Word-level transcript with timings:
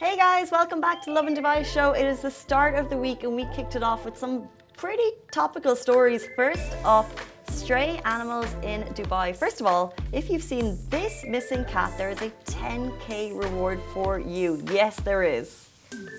Hey 0.00 0.16
guys, 0.16 0.52
welcome 0.52 0.80
back 0.80 1.02
to 1.02 1.12
Lovin 1.12 1.34
Dubai 1.34 1.66
show. 1.66 1.90
It 1.90 2.06
is 2.06 2.20
the 2.22 2.30
start 2.30 2.76
of 2.76 2.88
the 2.88 2.96
week 2.96 3.24
and 3.24 3.34
we 3.34 3.46
kicked 3.46 3.74
it 3.74 3.82
off 3.82 4.04
with 4.04 4.16
some 4.16 4.48
pretty 4.76 5.10
topical 5.32 5.74
stories. 5.74 6.28
First 6.36 6.70
up, 6.84 7.10
stray 7.50 8.00
animals 8.04 8.46
in 8.62 8.84
Dubai. 8.94 9.34
First 9.34 9.60
of 9.60 9.66
all, 9.66 9.96
if 10.12 10.30
you've 10.30 10.44
seen 10.44 10.78
this 10.88 11.24
missing 11.26 11.64
cat, 11.64 11.98
there 11.98 12.10
is 12.10 12.22
a 12.22 12.30
10k 12.46 13.36
reward 13.36 13.80
for 13.92 14.20
you. 14.20 14.62
Yes, 14.70 15.00
there 15.00 15.24
is. 15.24 15.68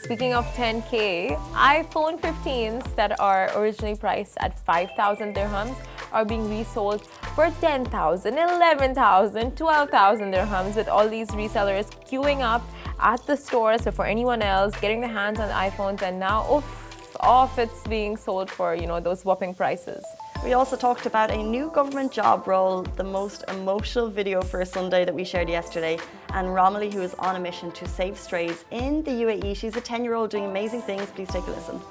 Speaking 0.04 0.34
of 0.34 0.44
10k, 0.56 1.38
iPhone 1.54 2.20
15s 2.20 2.84
that 2.98 3.18
are 3.18 3.50
originally 3.58 3.96
priced 3.96 4.36
at 4.42 4.60
5,000 4.60 5.34
dirhams 5.34 5.78
are 6.12 6.26
being 6.26 6.50
resold 6.50 7.06
for 7.34 7.50
10,000, 7.62 8.38
11,000, 8.38 9.56
12,000 9.56 10.34
dirhams 10.34 10.76
with 10.76 10.90
all 10.90 11.08
these 11.08 11.30
resellers 11.30 11.88
queuing 12.10 12.42
up 12.42 12.62
at 13.02 13.26
the 13.26 13.36
stores 13.36 13.88
or 13.88 13.92
for 13.92 14.06
anyone 14.06 14.42
else 14.42 14.74
getting 14.80 15.02
their 15.02 15.10
hands 15.10 15.40
on 15.40 15.50
iPhones 15.50 16.02
and 16.02 16.20
now 16.20 16.46
oof, 16.54 17.16
off 17.20 17.58
it's 17.60 17.84
being 17.88 18.16
sold 18.16 18.50
for, 18.50 18.76
you 18.76 18.88
know, 18.88 19.00
those 19.00 19.26
whopping 19.26 19.54
prices. 19.54 20.04
We 20.44 20.54
also 20.54 20.78
talked 20.78 21.06
about 21.06 21.32
a 21.32 21.38
new 21.38 21.70
government 21.70 22.14
job 22.14 22.48
role, 22.48 22.84
the 22.84 23.04
most 23.04 23.44
emotional 23.50 24.10
video 24.10 24.42
for 24.42 24.62
a 24.62 24.66
Sunday 24.66 25.04
that 25.04 25.14
we 25.14 25.26
shared 25.26 25.50
yesterday, 25.50 26.00
and 26.30 26.54
Romilly, 26.54 26.90
who 26.90 27.02
is 27.02 27.14
on 27.16 27.36
a 27.36 27.40
mission 27.40 27.72
to 27.74 27.88
save 27.88 28.18
strays 28.18 28.64
in 28.72 29.04
the 29.04 29.12
UAE. 29.12 29.58
She's 29.58 29.76
a 29.76 29.82
10 29.82 30.04
year 30.04 30.14
old 30.14 30.30
doing 30.30 30.46
amazing 30.46 30.82
things. 30.84 31.08
Please 31.08 31.28
take 31.28 31.46
a 31.46 31.52
listen. 31.52 31.82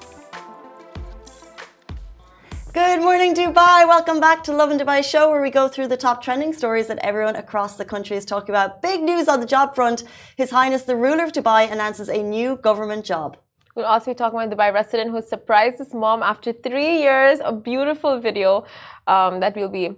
Good 2.71 3.01
morning, 3.01 3.33
Dubai. 3.33 3.87
Welcome 3.87 4.19
back 4.19 4.43
to 4.43 4.53
Lovin 4.53 4.77
Dubai 4.77 5.03
show, 5.03 5.31
where 5.31 5.41
we 5.41 5.49
go 5.49 5.67
through 5.67 5.87
the 5.87 5.97
top 5.97 6.21
trending 6.21 6.53
stories 6.53 6.85
that 6.85 6.99
everyone 6.99 7.35
across 7.35 7.77
the 7.77 7.83
country 7.83 8.15
is 8.15 8.25
talking 8.25 8.51
about. 8.51 8.83
Big 8.83 9.01
news 9.01 9.27
on 9.27 9.39
the 9.39 9.47
job 9.47 9.73
front. 9.73 10.03
His 10.37 10.51
Highness 10.51 10.83
the 10.83 10.95
ruler 10.95 11.23
of 11.23 11.31
Dubai 11.31 11.71
announces 11.71 12.09
a 12.09 12.21
new 12.21 12.57
government 12.57 13.05
job. 13.05 13.37
We'll 13.75 13.87
also 13.87 14.11
be 14.11 14.15
talking 14.15 14.37
about 14.39 14.53
a 14.53 14.55
Dubai 14.55 14.71
resident 14.71 15.09
who 15.09 15.19
surprised 15.23 15.79
his 15.79 15.95
mom 15.95 16.21
after 16.21 16.53
three 16.53 16.99
years. 16.99 17.39
A 17.43 17.51
beautiful 17.51 18.19
video 18.19 18.65
um, 19.07 19.39
that 19.39 19.55
we'll 19.55 19.69
be 19.69 19.95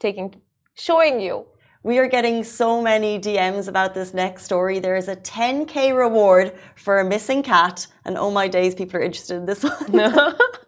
taking, 0.00 0.34
showing 0.74 1.20
you. 1.20 1.46
We 1.84 1.98
are 1.98 2.08
getting 2.08 2.42
so 2.42 2.82
many 2.82 3.20
DMs 3.20 3.68
about 3.68 3.94
this 3.94 4.12
next 4.12 4.42
story. 4.42 4.80
There 4.80 4.96
is 4.96 5.06
a 5.06 5.14
10k 5.14 5.96
reward 5.96 6.52
for 6.74 6.98
a 6.98 7.04
missing 7.04 7.44
cat, 7.44 7.86
and 8.04 8.18
oh 8.18 8.32
my 8.32 8.48
days, 8.48 8.74
people 8.74 8.98
are 8.98 9.02
interested 9.02 9.36
in 9.36 9.46
this 9.46 9.62
one. 9.62 10.34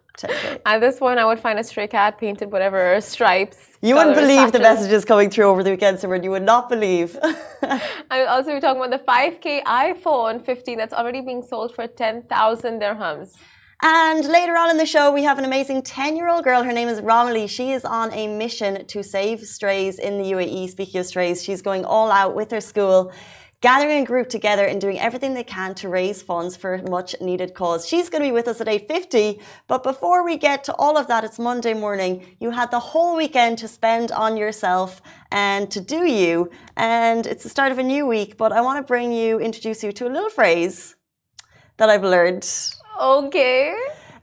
At 0.65 0.79
this 0.79 0.99
point, 0.99 1.19
I 1.19 1.25
would 1.25 1.39
find 1.39 1.57
a 1.59 1.63
stray 1.63 1.87
cat 1.87 2.17
painted 2.17 2.51
whatever 2.51 2.99
stripes. 3.01 3.57
You 3.81 3.95
wouldn't 3.95 4.15
believe 4.15 4.51
the 4.51 4.59
messages 4.59 5.05
coming 5.05 5.29
through 5.29 5.45
over 5.45 5.63
the 5.63 5.71
weekend, 5.71 5.97
Simran. 5.97 6.23
You 6.23 6.31
would 6.31 6.43
not 6.43 6.69
believe. 6.69 7.17
I 7.23 8.19
will 8.19 8.27
also 8.27 8.53
be 8.53 8.59
talking 8.59 8.81
about 8.81 8.91
the 8.91 9.05
5K 9.05 9.63
iPhone 9.63 10.43
15 10.43 10.77
that's 10.77 10.93
already 10.93 11.21
being 11.21 11.43
sold 11.43 11.73
for 11.73 11.87
10,000 11.87 12.81
dirhams. 12.81 13.37
And 13.83 14.23
later 14.25 14.55
on 14.55 14.69
in 14.69 14.77
the 14.77 14.85
show, 14.85 15.11
we 15.11 15.23
have 15.23 15.39
an 15.39 15.45
amazing 15.45 15.81
10 15.81 16.15
year 16.15 16.29
old 16.29 16.43
girl. 16.43 16.61
Her 16.61 16.71
name 16.71 16.87
is 16.87 17.01
Romilly. 17.01 17.47
She 17.47 17.71
is 17.71 17.83
on 17.83 18.13
a 18.13 18.27
mission 18.27 18.85
to 18.85 19.01
save 19.01 19.39
strays 19.41 19.97
in 19.97 20.19
the 20.19 20.31
UAE. 20.33 20.69
Speaking 20.69 20.99
of 20.99 21.07
strays, 21.07 21.43
she's 21.43 21.63
going 21.63 21.83
all 21.83 22.11
out 22.11 22.35
with 22.35 22.51
her 22.51 22.61
school 22.61 23.11
gathering 23.61 24.01
a 24.01 24.05
group 24.05 24.27
together 24.27 24.65
and 24.65 24.81
doing 24.81 24.99
everything 24.99 25.35
they 25.35 25.43
can 25.43 25.75
to 25.75 25.87
raise 25.87 26.21
funds 26.23 26.57
for 26.57 26.73
a 26.73 26.89
much 26.89 27.15
needed 27.21 27.53
cause. 27.53 27.87
She's 27.87 28.09
going 28.09 28.23
to 28.23 28.27
be 28.27 28.31
with 28.31 28.47
us 28.47 28.59
at 28.59 28.67
8.50, 28.67 29.39
but 29.67 29.83
before 29.83 30.25
we 30.25 30.35
get 30.37 30.63
to 30.65 30.73
all 30.75 30.97
of 30.97 31.07
that, 31.07 31.23
it's 31.23 31.37
Monday 31.37 31.75
morning. 31.75 32.25
You 32.39 32.49
had 32.49 32.71
the 32.71 32.79
whole 32.79 33.15
weekend 33.15 33.59
to 33.59 33.67
spend 33.67 34.11
on 34.11 34.35
yourself 34.35 35.01
and 35.31 35.69
to 35.71 35.79
do 35.79 36.09
you, 36.11 36.49
and 36.75 37.27
it's 37.27 37.43
the 37.43 37.49
start 37.49 37.71
of 37.71 37.77
a 37.77 37.83
new 37.83 38.07
week, 38.07 38.35
but 38.35 38.51
I 38.51 38.61
want 38.61 38.77
to 38.79 38.87
bring 38.87 39.11
you, 39.11 39.39
introduce 39.39 39.83
you 39.83 39.91
to 39.91 40.07
a 40.07 40.11
little 40.11 40.31
phrase 40.31 40.95
that 41.77 41.87
I've 41.89 42.03
learned. 42.03 42.49
Okay. 42.99 43.75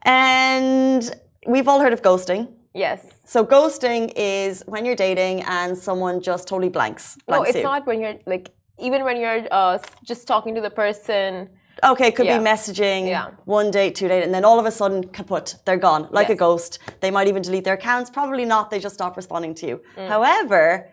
And 0.03 1.15
we've 1.47 1.69
all 1.69 1.81
heard 1.81 1.93
of 1.93 2.03
ghosting. 2.03 2.48
Yes. 2.75 3.06
So 3.25 3.44
ghosting 3.44 4.12
is 4.16 4.62
when 4.66 4.84
you're 4.84 4.97
dating 4.97 5.43
and 5.43 5.77
someone 5.78 6.21
just 6.21 6.48
totally 6.48 6.69
blanks. 6.69 7.16
blanks 7.27 7.44
no, 7.44 7.48
it's 7.48 7.56
you. 7.56 7.62
not 7.62 7.87
when 7.87 8.00
you're 8.00 8.19
like 8.27 8.53
even 8.78 9.05
when 9.05 9.21
you're 9.21 9.47
uh, 9.50 9.78
just 10.05 10.27
talking 10.27 10.55
to 10.55 10.61
the 10.61 10.71
person. 10.71 11.49
Okay, 11.84 12.11
could 12.11 12.27
yeah. 12.27 12.39
be 12.39 12.44
messaging 12.44 13.09
yeah. 13.09 13.31
one 13.44 13.71
date, 13.71 13.94
two 13.94 14.09
date, 14.09 14.25
and 14.25 14.34
then 14.34 14.44
all 14.44 14.59
of 14.59 14.66
a 14.66 14.71
sudden, 14.71 15.05
kaput, 15.05 15.56
they're 15.65 15.77
gone, 15.77 16.09
like 16.11 16.28
yes. 16.28 16.34
a 16.34 16.39
ghost. 16.39 16.78
They 17.00 17.11
might 17.11 17.28
even 17.28 17.43
delete 17.43 17.65
their 17.65 17.75
accounts. 17.75 18.11
Probably 18.11 18.44
not. 18.44 18.71
They 18.71 18.81
just 18.81 18.94
stop 18.94 19.16
responding 19.16 19.55
to 19.56 19.66
you. 19.66 19.81
Mm. 19.97 20.09
However, 20.09 20.91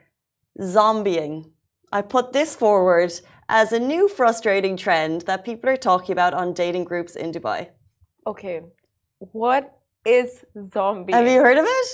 zombieing. 0.62 1.52
I 1.92 2.02
put 2.02 2.34
this 2.34 2.56
forward 2.56 3.14
as 3.50 3.72
a 3.72 3.80
new 3.80 4.08
frustrating 4.08 4.76
trend 4.78 5.22
that 5.22 5.46
people 5.46 5.70
are 5.70 5.78
talking 5.78 6.14
about 6.14 6.34
on 6.34 6.54
dating 6.54 6.84
groups 6.84 7.16
in 7.16 7.32
Dubai. 7.32 7.70
Okay, 8.28 8.62
what 9.20 9.80
is 10.06 10.44
zombie? 10.74 11.14
Have 11.14 11.28
you 11.28 11.40
heard 11.42 11.58
of 11.58 11.66
it? 11.66 11.88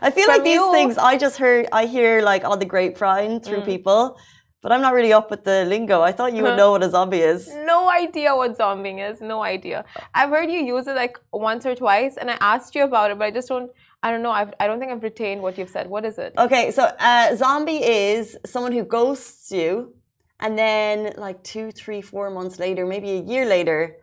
I 0.00 0.10
feel 0.10 0.26
From 0.26 0.36
like 0.36 0.44
these 0.44 0.54
you... 0.54 0.72
things 0.72 0.98
I 0.98 1.16
just 1.16 1.38
heard. 1.38 1.66
I 1.72 1.86
hear 1.86 2.22
like 2.22 2.44
on 2.44 2.58
the 2.58 2.64
grapevine 2.64 3.40
through 3.40 3.62
mm. 3.62 3.66
people 3.66 4.16
but 4.62 4.70
I'm 4.72 4.80
not 4.80 4.94
really 4.94 5.12
up 5.12 5.30
with 5.30 5.42
the 5.44 5.64
lingo. 5.64 6.00
I 6.02 6.12
thought 6.12 6.32
you 6.34 6.42
would 6.44 6.56
know 6.56 6.70
what 6.70 6.82
a 6.84 6.90
zombie 6.90 7.18
is. 7.18 7.48
No 7.52 7.90
idea 7.90 8.34
what 8.34 8.56
zombie 8.56 9.00
is. 9.00 9.20
No 9.20 9.42
idea. 9.42 9.84
I've 10.14 10.30
heard 10.30 10.50
you 10.50 10.60
use 10.60 10.86
it 10.86 10.94
like 10.94 11.18
once 11.32 11.66
or 11.66 11.74
twice, 11.74 12.16
and 12.16 12.30
I 12.30 12.36
asked 12.40 12.74
you 12.76 12.84
about 12.84 13.10
it, 13.10 13.18
but 13.18 13.24
I 13.24 13.30
just 13.32 13.48
don't. 13.48 13.70
I 14.04 14.10
don't 14.10 14.22
know. 14.22 14.32
I've, 14.32 14.52
I 14.58 14.66
don't 14.66 14.80
think 14.80 14.90
I've 14.90 15.02
retained 15.02 15.42
what 15.42 15.58
you've 15.58 15.70
said. 15.70 15.88
What 15.88 16.04
is 16.04 16.18
it? 16.18 16.32
Okay, 16.36 16.70
so 16.72 16.82
uh, 16.98 17.36
zombie 17.36 17.84
is 17.84 18.36
someone 18.46 18.72
who 18.72 18.84
ghosts 18.84 19.52
you, 19.52 19.94
and 20.40 20.58
then 20.58 21.12
like 21.16 21.42
two, 21.44 21.70
three, 21.70 22.00
four 22.00 22.30
months 22.30 22.58
later, 22.58 22.84
maybe 22.86 23.10
a 23.12 23.20
year 23.20 23.44
later, 23.46 23.96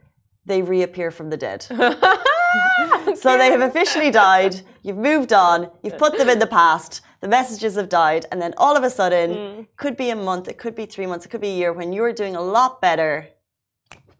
they 0.46 0.62
reappear 0.62 1.12
from 1.12 1.30
the 1.30 1.38
dead. 1.38 1.66
okay. 1.72 1.96
So 3.16 3.38
they 3.38 3.52
have 3.52 3.62
officially 3.62 4.10
died. 4.10 4.62
You've 4.82 4.98
moved 4.98 5.34
on. 5.34 5.70
You've 5.84 5.98
put 5.98 6.18
them 6.18 6.30
in 6.30 6.40
the 6.40 6.48
past 6.48 7.02
the 7.22 7.28
messages 7.28 7.76
have 7.76 7.90
died, 7.90 8.26
and 8.32 8.42
then 8.42 8.54
all 8.58 8.78
of 8.78 8.84
a 8.84 8.90
sudden, 8.90 9.32
mm. 9.32 9.68
could 9.76 9.98
be 9.98 10.10
a 10.10 10.16
month, 10.16 10.48
it 10.48 10.58
could 10.58 10.76
be 10.76 10.86
three 10.86 11.06
months, 11.06 11.26
it 11.26 11.30
could 11.30 11.42
be 11.42 11.50
a 11.50 11.56
year, 11.56 11.74
when 11.74 11.92
you're 11.92 12.14
doing 12.14 12.36
a 12.36 12.42
lot 12.42 12.82
better, 12.82 13.28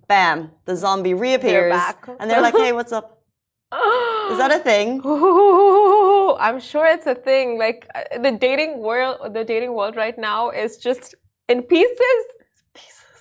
bam, 0.08 0.52
the 0.66 0.76
zombie 0.76 1.14
reappears, 1.14 1.72
they're 1.72 2.18
and 2.20 2.30
they're 2.30 2.42
like, 2.42 2.56
"Hey, 2.56 2.74
what's 2.74 2.92
up?" 2.92 3.22
Is 4.32 4.38
that 4.38 4.52
a 4.52 4.60
thing? 4.60 5.02
Ooh, 5.06 6.36
I'm 6.40 6.60
sure 6.60 6.86
it's 6.88 7.08
a 7.08 7.16
thing. 7.16 7.58
Like 7.58 7.88
uh, 7.96 8.18
the 8.20 8.32
dating 8.32 8.80
world, 8.80 9.34
the 9.34 9.44
dating 9.44 9.74
world 9.74 9.96
right 9.96 10.18
now 10.18 10.50
is 10.50 10.78
just 10.78 11.16
in 11.48 11.64
pieces 11.64 12.24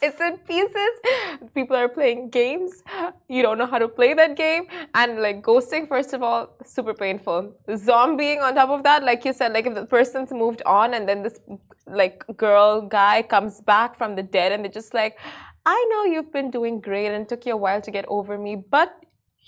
it's 0.03 0.21
in 0.21 0.39
pieces. 0.39 1.51
People 1.55 1.77
are 1.77 1.89
playing 1.89 2.31
games. 2.31 2.83
You 3.29 3.43
don't 3.43 3.59
know 3.59 3.67
how 3.67 3.79
to 3.79 3.89
play 3.89 4.15
that 4.15 4.37
game. 4.37 4.67
And 4.95 5.21
like 5.21 5.43
ghosting, 5.43 5.89
first 5.89 6.13
of 6.13 6.23
all, 6.23 6.57
super 6.65 6.95
painful. 6.95 7.53
Zombieing 7.69 8.43
on 8.43 8.55
top 8.55 8.71
of 8.71 8.83
that, 8.85 9.05
like 9.05 9.25
you 9.25 9.33
said, 9.33 9.53
like 9.53 9.67
if 9.67 9.75
the 9.75 9.87
person's 9.87 10.31
moved 10.31 10.63
on 10.67 10.95
and 10.95 11.09
then 11.09 11.23
this 11.23 11.39
like 11.87 12.25
girl, 12.37 12.83
guy 12.83 13.23
comes 13.23 13.61
back 13.61 13.97
from 13.97 14.15
the 14.15 14.23
dead 14.23 14.53
and 14.53 14.65
they're 14.65 14.73
just 14.73 14.95
like, 14.95 15.19
I 15.67 15.87
know 15.91 16.05
you've 16.05 16.33
been 16.33 16.51
doing 16.51 16.81
great 16.81 17.09
and 17.09 17.29
took 17.29 17.45
you 17.45 17.53
a 17.53 17.57
while 17.57 17.81
to 17.83 17.91
get 17.91 18.05
over 18.09 18.39
me, 18.39 18.57
but 18.57 18.95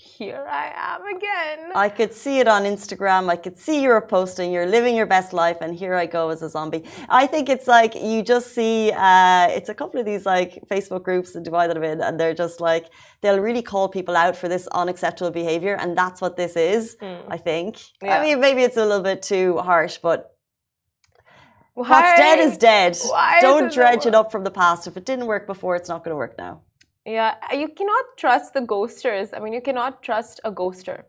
here 0.01 0.45
I 0.49 0.71
am 0.75 1.01
again. 1.15 1.71
I 1.75 1.89
could 1.89 2.13
see 2.13 2.39
it 2.39 2.47
on 2.47 2.63
Instagram. 2.63 3.29
I 3.29 3.35
could 3.35 3.57
see 3.57 3.81
you're 3.81 4.01
posting, 4.01 4.51
you're 4.51 4.65
living 4.65 4.95
your 4.95 5.05
best 5.05 5.31
life, 5.31 5.57
and 5.61 5.75
here 5.75 5.95
I 5.95 6.05
go 6.05 6.29
as 6.29 6.41
a 6.41 6.49
zombie. 6.49 6.83
I 7.09 7.27
think 7.27 7.49
it's 7.49 7.67
like 7.67 7.93
you 7.95 8.23
just 8.23 8.53
see, 8.53 8.91
uh, 8.91 9.47
it's 9.49 9.69
a 9.69 9.73
couple 9.73 9.99
of 9.99 10.05
these 10.05 10.25
like 10.25 10.51
Facebook 10.69 11.03
groups 11.03 11.35
in 11.35 11.43
Dubai 11.43 11.67
that 11.67 11.77
I'm 11.77 11.83
in, 11.83 12.01
and 12.01 12.19
they're 12.19 12.33
just 12.33 12.59
like, 12.59 12.85
they'll 13.21 13.39
really 13.39 13.61
call 13.61 13.89
people 13.89 14.15
out 14.15 14.35
for 14.35 14.47
this 14.47 14.67
unacceptable 14.67 15.31
behavior, 15.31 15.75
and 15.79 15.97
that's 15.97 16.19
what 16.19 16.35
this 16.35 16.55
is, 16.55 16.97
mm. 17.01 17.23
I 17.27 17.37
think. 17.37 17.79
Yeah. 18.01 18.17
I 18.17 18.23
mean, 18.23 18.39
maybe 18.39 18.63
it's 18.63 18.77
a 18.77 18.85
little 18.85 19.03
bit 19.03 19.21
too 19.21 19.57
harsh, 19.59 19.97
but 19.97 20.35
Why? 21.73 21.89
what's 21.89 22.19
dead 22.19 22.39
is 22.39 22.57
dead. 22.57 22.97
Why 23.05 23.39
Don't 23.41 23.71
dredge 23.71 24.05
it 24.05 24.15
up 24.15 24.31
from 24.31 24.43
the 24.43 24.51
past. 24.51 24.87
If 24.87 24.97
it 24.97 25.05
didn't 25.05 25.27
work 25.27 25.45
before, 25.47 25.75
it's 25.75 25.89
not 25.89 26.03
going 26.03 26.11
to 26.11 26.17
work 26.17 26.37
now. 26.37 26.61
Yeah, 27.05 27.35
uh, 27.51 27.55
you 27.55 27.67
cannot 27.69 28.05
trust 28.17 28.53
the 28.53 28.61
ghosters. 28.61 29.29
I 29.35 29.39
mean, 29.39 29.53
you 29.53 29.61
cannot 29.61 30.03
trust 30.03 30.39
a 30.43 30.51
ghoster. 30.51 31.03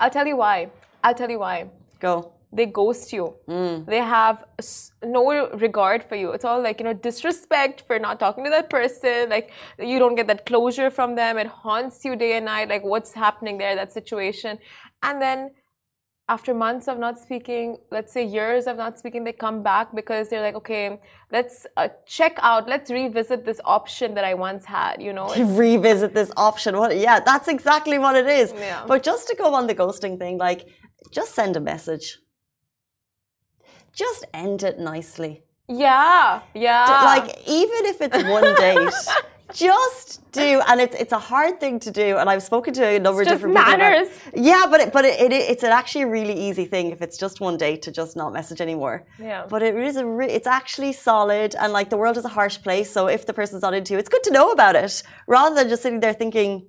I'll 0.00 0.10
tell 0.10 0.26
you 0.26 0.36
why. 0.36 0.70
I'll 1.02 1.14
tell 1.14 1.30
you 1.30 1.40
why. 1.40 1.70
Go. 1.98 2.32
They 2.52 2.64
ghost 2.64 3.12
you. 3.12 3.34
Mm. 3.48 3.84
They 3.84 3.98
have 3.98 4.44
no 5.04 5.50
regard 5.50 6.02
for 6.04 6.14
you. 6.16 6.30
It's 6.32 6.44
all 6.44 6.62
like, 6.62 6.80
you 6.80 6.84
know, 6.84 6.94
disrespect 6.94 7.82
for 7.86 7.98
not 7.98 8.18
talking 8.18 8.44
to 8.44 8.50
that 8.50 8.70
person. 8.70 9.28
Like, 9.28 9.50
you 9.78 9.98
don't 9.98 10.14
get 10.14 10.28
that 10.28 10.46
closure 10.46 10.90
from 10.90 11.14
them. 11.14 11.36
It 11.36 11.46
haunts 11.48 12.04
you 12.04 12.16
day 12.16 12.36
and 12.36 12.46
night. 12.46 12.68
Like, 12.68 12.84
what's 12.84 13.12
happening 13.12 13.58
there, 13.58 13.74
that 13.74 13.92
situation. 13.92 14.58
And 15.02 15.20
then 15.20 15.50
after 16.28 16.52
months 16.52 16.88
of 16.88 16.98
not 16.98 17.18
speaking, 17.18 17.78
let's 17.90 18.12
say 18.12 18.24
years 18.24 18.66
of 18.66 18.76
not 18.76 18.98
speaking, 18.98 19.24
they 19.24 19.32
come 19.32 19.62
back 19.62 19.94
because 19.94 20.28
they're 20.28 20.42
like, 20.42 20.54
okay, 20.54 21.00
let's 21.32 21.66
uh, 21.76 21.88
check 22.06 22.38
out, 22.42 22.68
let's 22.68 22.90
revisit 22.90 23.46
this 23.46 23.60
option 23.64 24.14
that 24.14 24.24
I 24.24 24.34
once 24.34 24.66
had, 24.66 25.00
you 25.00 25.14
know? 25.14 25.34
revisit 25.56 26.14
this 26.14 26.30
option. 26.36 26.76
What? 26.76 26.96
Yeah, 26.96 27.20
that's 27.20 27.48
exactly 27.48 27.98
what 27.98 28.14
it 28.14 28.26
is. 28.26 28.52
Yeah. 28.52 28.84
But 28.86 29.02
just 29.02 29.26
to 29.28 29.36
go 29.36 29.54
on 29.54 29.66
the 29.66 29.74
ghosting 29.74 30.18
thing, 30.18 30.36
like, 30.36 30.68
just 31.10 31.34
send 31.34 31.56
a 31.56 31.60
message. 31.60 32.18
Just 33.92 34.26
end 34.34 34.62
it 34.62 34.78
nicely. 34.78 35.44
Yeah, 35.66 36.40
yeah. 36.54 37.02
Like, 37.04 37.38
even 37.46 37.86
if 37.86 38.00
it's 38.00 38.22
one 38.24 38.54
date, 38.58 38.92
just 39.54 40.30
do, 40.32 40.60
and 40.68 40.80
it's 40.80 40.94
it's 40.96 41.12
a 41.12 41.18
hard 41.18 41.60
thing 41.60 41.80
to 41.80 41.90
do, 41.90 42.18
and 42.18 42.28
I've 42.28 42.42
spoken 42.42 42.74
to 42.74 42.84
a 42.84 42.98
number 42.98 43.22
it's 43.22 43.30
of 43.30 43.38
different 43.38 43.56
people. 43.56 43.78
manners. 43.78 44.08
About, 44.08 44.44
yeah, 44.44 44.66
but 44.70 44.80
it, 44.80 44.92
but 44.92 45.04
it, 45.04 45.20
it, 45.20 45.32
it's 45.32 45.62
an 45.62 45.70
actually 45.70 46.02
a 46.02 46.08
really 46.08 46.34
easy 46.34 46.64
thing 46.64 46.90
if 46.90 47.00
it's 47.02 47.16
just 47.16 47.40
one 47.40 47.56
date 47.56 47.82
to 47.82 47.90
just 47.90 48.16
not 48.16 48.32
message 48.32 48.60
anymore. 48.60 49.06
Yeah. 49.18 49.46
But 49.48 49.62
it 49.62 49.74
is 49.76 49.96
a 49.96 50.06
re- 50.06 50.30
it's 50.30 50.46
actually 50.46 50.92
solid, 50.92 51.54
and 51.56 51.72
like 51.72 51.90
the 51.90 51.96
world 51.96 52.16
is 52.16 52.24
a 52.24 52.28
harsh 52.28 52.60
place, 52.62 52.90
so 52.90 53.06
if 53.06 53.26
the 53.26 53.32
person's 53.32 53.62
not 53.62 53.74
into 53.74 53.94
you, 53.94 53.98
it's 53.98 54.08
good 54.08 54.22
to 54.24 54.30
know 54.30 54.50
about 54.50 54.76
it 54.76 55.02
rather 55.26 55.54
than 55.54 55.68
just 55.68 55.82
sitting 55.82 56.00
there 56.00 56.14
thinking 56.14 56.66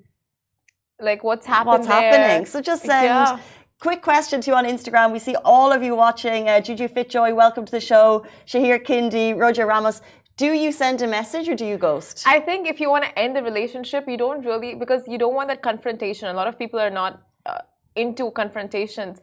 like 1.00 1.24
what's 1.24 1.46
happening. 1.46 1.80
What's 1.80 1.88
there. 1.88 2.02
happening? 2.02 2.46
So 2.46 2.62
just 2.62 2.84
send. 2.84 3.06
Yeah. 3.06 3.40
Quick 3.82 4.02
question 4.02 4.42
to 4.42 4.52
you 4.52 4.58
on 4.58 4.66
Instagram. 4.66 5.14
We 5.14 5.20
see 5.20 5.38
all 5.46 5.72
of 5.72 5.82
you 5.82 5.96
watching. 5.96 6.50
Uh, 6.50 6.60
Juju 6.60 6.90
Fitjoy, 6.90 7.34
welcome 7.34 7.64
to 7.64 7.72
the 7.72 7.80
show. 7.80 8.26
Shahir 8.46 8.84
Kindi, 8.86 9.40
Roger 9.40 9.66
Ramos. 9.66 10.02
Do 10.40 10.54
you 10.54 10.72
send 10.72 11.02
a 11.02 11.08
message 11.08 11.50
or 11.50 11.56
do 11.62 11.66
you 11.66 11.78
ghost? 11.78 12.24
I 12.26 12.40
think 12.40 12.66
if 12.66 12.80
you 12.80 12.90
want 12.90 13.04
to 13.04 13.20
end 13.20 13.36
the 13.36 13.44
relationship, 13.44 14.08
you 14.08 14.16
don't 14.16 14.46
really 14.46 14.74
because 14.74 15.02
you 15.06 15.18
don't 15.18 15.36
want 15.36 15.50
that 15.50 15.62
confrontation. 15.62 16.30
A 16.30 16.34
lot 16.34 16.48
of 16.48 16.58
people 16.58 16.80
are 16.80 16.90
not 16.90 17.22
uh, 17.46 17.58
into 17.96 18.32
confrontations. 18.32 19.20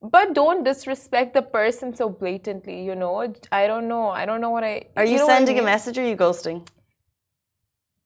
But 0.00 0.34
don't 0.34 0.62
disrespect 0.62 1.34
the 1.34 1.42
person 1.42 1.92
so 1.92 2.08
blatantly, 2.08 2.84
you 2.84 2.94
know? 2.94 3.34
I 3.50 3.66
don't 3.66 3.88
know. 3.88 4.10
I 4.10 4.26
don't 4.26 4.40
know 4.40 4.50
what 4.50 4.62
I 4.62 4.84
Are 4.96 5.04
you, 5.04 5.14
you 5.14 5.18
know 5.18 5.26
sending 5.26 5.56
I 5.56 5.58
mean? 5.58 5.68
a 5.68 5.72
message 5.72 5.98
or 5.98 6.02
are 6.02 6.08
you 6.08 6.16
ghosting? 6.16 6.64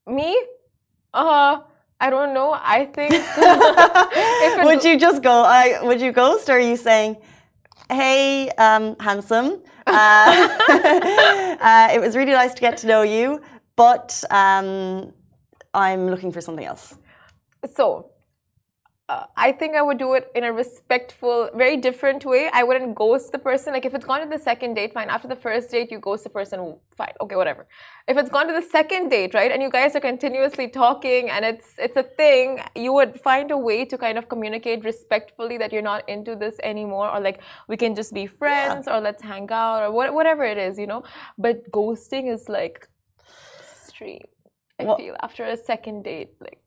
Me? 0.07 0.31
Uh 1.13 1.61
I 2.01 2.09
don't 2.09 2.33
know. 2.33 2.49
I 2.55 2.87
think 2.87 3.13
would 4.65 4.83
you 4.83 4.99
just 4.99 5.23
go? 5.23 5.43
I 5.43 5.83
would 5.83 6.01
you 6.01 6.13
ghost 6.13 6.49
or 6.49 6.55
are 6.55 6.67
you 6.73 6.77
saying, 6.77 7.19
"Hey, 7.89 8.49
um, 8.59 8.97
handsome, 8.99 9.63
uh, 9.87 10.49
uh, 11.61 11.89
it 11.93 12.01
was 12.01 12.17
really 12.17 12.33
nice 12.33 12.55
to 12.55 12.61
get 12.61 12.77
to 12.79 12.87
know 12.87 13.03
you, 13.03 13.41
but 13.77 14.23
um, 14.31 15.13
I'm 15.75 16.09
looking 16.09 16.33
for 16.33 16.41
something 16.41 16.65
else." 16.65 16.99
so 17.75 18.13
uh, 19.09 19.27
I 19.37 19.53
think 19.53 19.77
I 19.77 19.83
would 19.83 19.99
do 19.99 20.15
it 20.15 20.31
in 20.35 20.45
a 20.45 20.53
respectful, 20.53 21.51
very 21.55 21.77
different 21.77 22.25
way. 22.25 22.49
I 22.53 22.63
wouldn't 22.63 22.95
ghost 22.95 23.33
the 23.33 23.39
person. 23.39 23.73
Like 23.73 23.85
if 23.85 23.95
it's 23.95 24.05
gone 24.05 24.21
to 24.23 24.29
the 24.37 24.43
second 24.43 24.75
date, 24.75 24.93
fine. 24.95 25.11
After 25.11 25.29
the 25.29 25.37
first 25.37 25.71
date, 25.71 25.91
you 25.91 25.99
ghost 25.99 26.25
the 26.25 26.31
person, 26.31 26.77
fine. 26.97 27.13
Okay, 27.21 27.37
whatever. 27.37 27.67
If 28.09 28.17
it's 28.17 28.31
gone 28.31 28.49
to 28.49 28.53
the 28.53 28.63
second 28.63 29.11
date, 29.11 29.33
right, 29.35 29.51
and 29.53 29.63
you 29.63 29.71
guys 29.71 29.95
are 29.95 30.01
continuously 30.01 30.69
talking 30.69 31.31
and 31.31 31.45
it's 31.45 31.75
it's 31.79 31.97
a 31.97 32.03
thing, 32.03 32.61
you 32.75 32.93
would 32.93 33.21
find 33.21 33.51
a 33.53 33.57
way 33.57 33.85
to 33.85 33.97
kind 33.97 34.19
of 34.19 34.29
communicate 34.29 34.85
respectfully 34.85 35.57
that 35.59 35.73
you're 35.73 35.83
not 35.93 36.09
into 36.09 36.35
this 36.35 36.57
anymore, 36.65 37.09
or 37.15 37.21
like 37.21 37.41
we 37.69 37.77
can 37.77 37.95
just 37.95 38.13
be 38.13 38.27
friends, 38.27 38.89
or 38.89 39.01
let's 39.01 39.23
hang 39.23 39.49
out, 39.51 39.83
or 39.85 39.93
what, 39.93 40.13
whatever 40.15 40.45
it 40.45 40.59
is, 40.59 40.79
you 40.79 40.87
know. 40.87 41.03
But 41.39 41.71
ghosting 41.71 42.33
is 42.33 42.49
like 42.49 42.89
extreme. 43.61 44.27
I 44.81 44.85
Well- 44.85 44.97
feel 44.97 45.17
after 45.23 45.45
a 45.45 45.57
second 45.57 46.03
date, 46.03 46.33
like. 46.41 46.61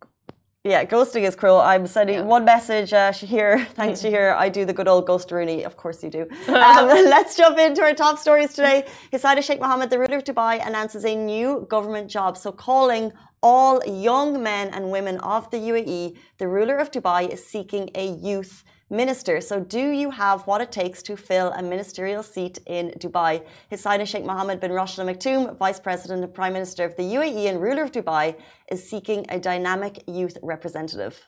Yeah, 0.66 0.84
ghosting 0.84 1.28
is 1.28 1.36
cruel. 1.36 1.60
I'm 1.60 1.86
sending 1.86 2.16
Yeah. 2.16 2.36
one 2.36 2.44
message, 2.44 2.92
uh, 2.92 3.12
Shahir. 3.12 3.68
Thanks, 3.80 4.02
Shahir. 4.02 4.36
I 4.36 4.50
do 4.50 4.66
the 4.66 4.74
good 4.74 4.88
old 4.88 5.06
ghost 5.06 5.32
Rooney. 5.32 5.64
Of 5.64 5.78
course 5.78 6.04
you 6.04 6.10
do. 6.10 6.24
Um, 6.48 6.88
let's 7.16 7.38
jump 7.38 7.60
into 7.60 7.84
our 7.84 7.94
top 7.94 8.18
stories 8.18 8.52
today. 8.56 8.88
His 9.12 9.22
Sheikh 9.46 9.60
Mohammed, 9.60 9.92
the 9.92 10.00
ruler 10.00 10.18
of 10.18 10.24
Dubai, 10.24 10.54
announces 10.66 11.06
a 11.06 11.16
new 11.16 11.68
government 11.70 12.10
job. 12.10 12.36
So, 12.36 12.52
calling 12.52 13.14
all 13.44 13.76
young 13.86 14.42
men 14.42 14.70
and 14.70 14.90
women 14.90 15.20
of 15.20 15.52
the 15.52 15.60
UAE, 15.72 16.18
the 16.40 16.48
ruler 16.48 16.78
of 16.78 16.90
Dubai 16.90 17.30
is 17.30 17.46
seeking 17.46 17.92
a 17.94 18.08
youth 18.08 18.64
minister. 18.90 19.42
So, 19.42 19.60
do 19.60 19.92
you 19.92 20.12
have 20.12 20.46
what 20.48 20.62
it 20.62 20.72
takes 20.72 21.02
to 21.04 21.18
fill 21.18 21.52
a 21.54 21.64
ministerial 21.64 22.24
seat 22.24 22.60
in 22.66 22.92
Dubai? 23.00 23.44
His 23.70 23.84
Highness 23.84 24.10
Sheikh 24.10 24.26
Mohammed 24.26 24.60
bin 24.60 24.72
Rashid 24.72 25.00
Al 25.00 25.08
Maktoum, 25.08 25.58
Vice 25.58 25.80
President 25.80 26.24
and 26.24 26.34
Prime 26.34 26.54
Minister 26.54 26.84
of 26.84 26.96
the 26.96 27.04
UAE 27.04 27.50
and 27.50 27.62
ruler 27.62 27.84
of 27.84 27.92
Dubai, 27.92 28.36
is 28.72 28.88
seeking 28.88 29.26
a 29.30 29.40
dynamic 29.40 30.04
youth 30.08 30.38
representative. 30.44 31.28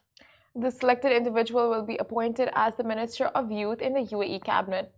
The 0.55 0.71
selected 0.71 1.11
individual 1.11 1.69
will 1.69 1.83
be 1.83 1.97
appointed 1.97 2.49
as 2.53 2.75
the 2.75 2.83
Minister 2.83 3.25
of 3.25 3.51
Youth 3.51 3.81
in 3.81 3.93
the 3.93 4.05
UAE 4.05 4.43
cabinet 4.43 4.91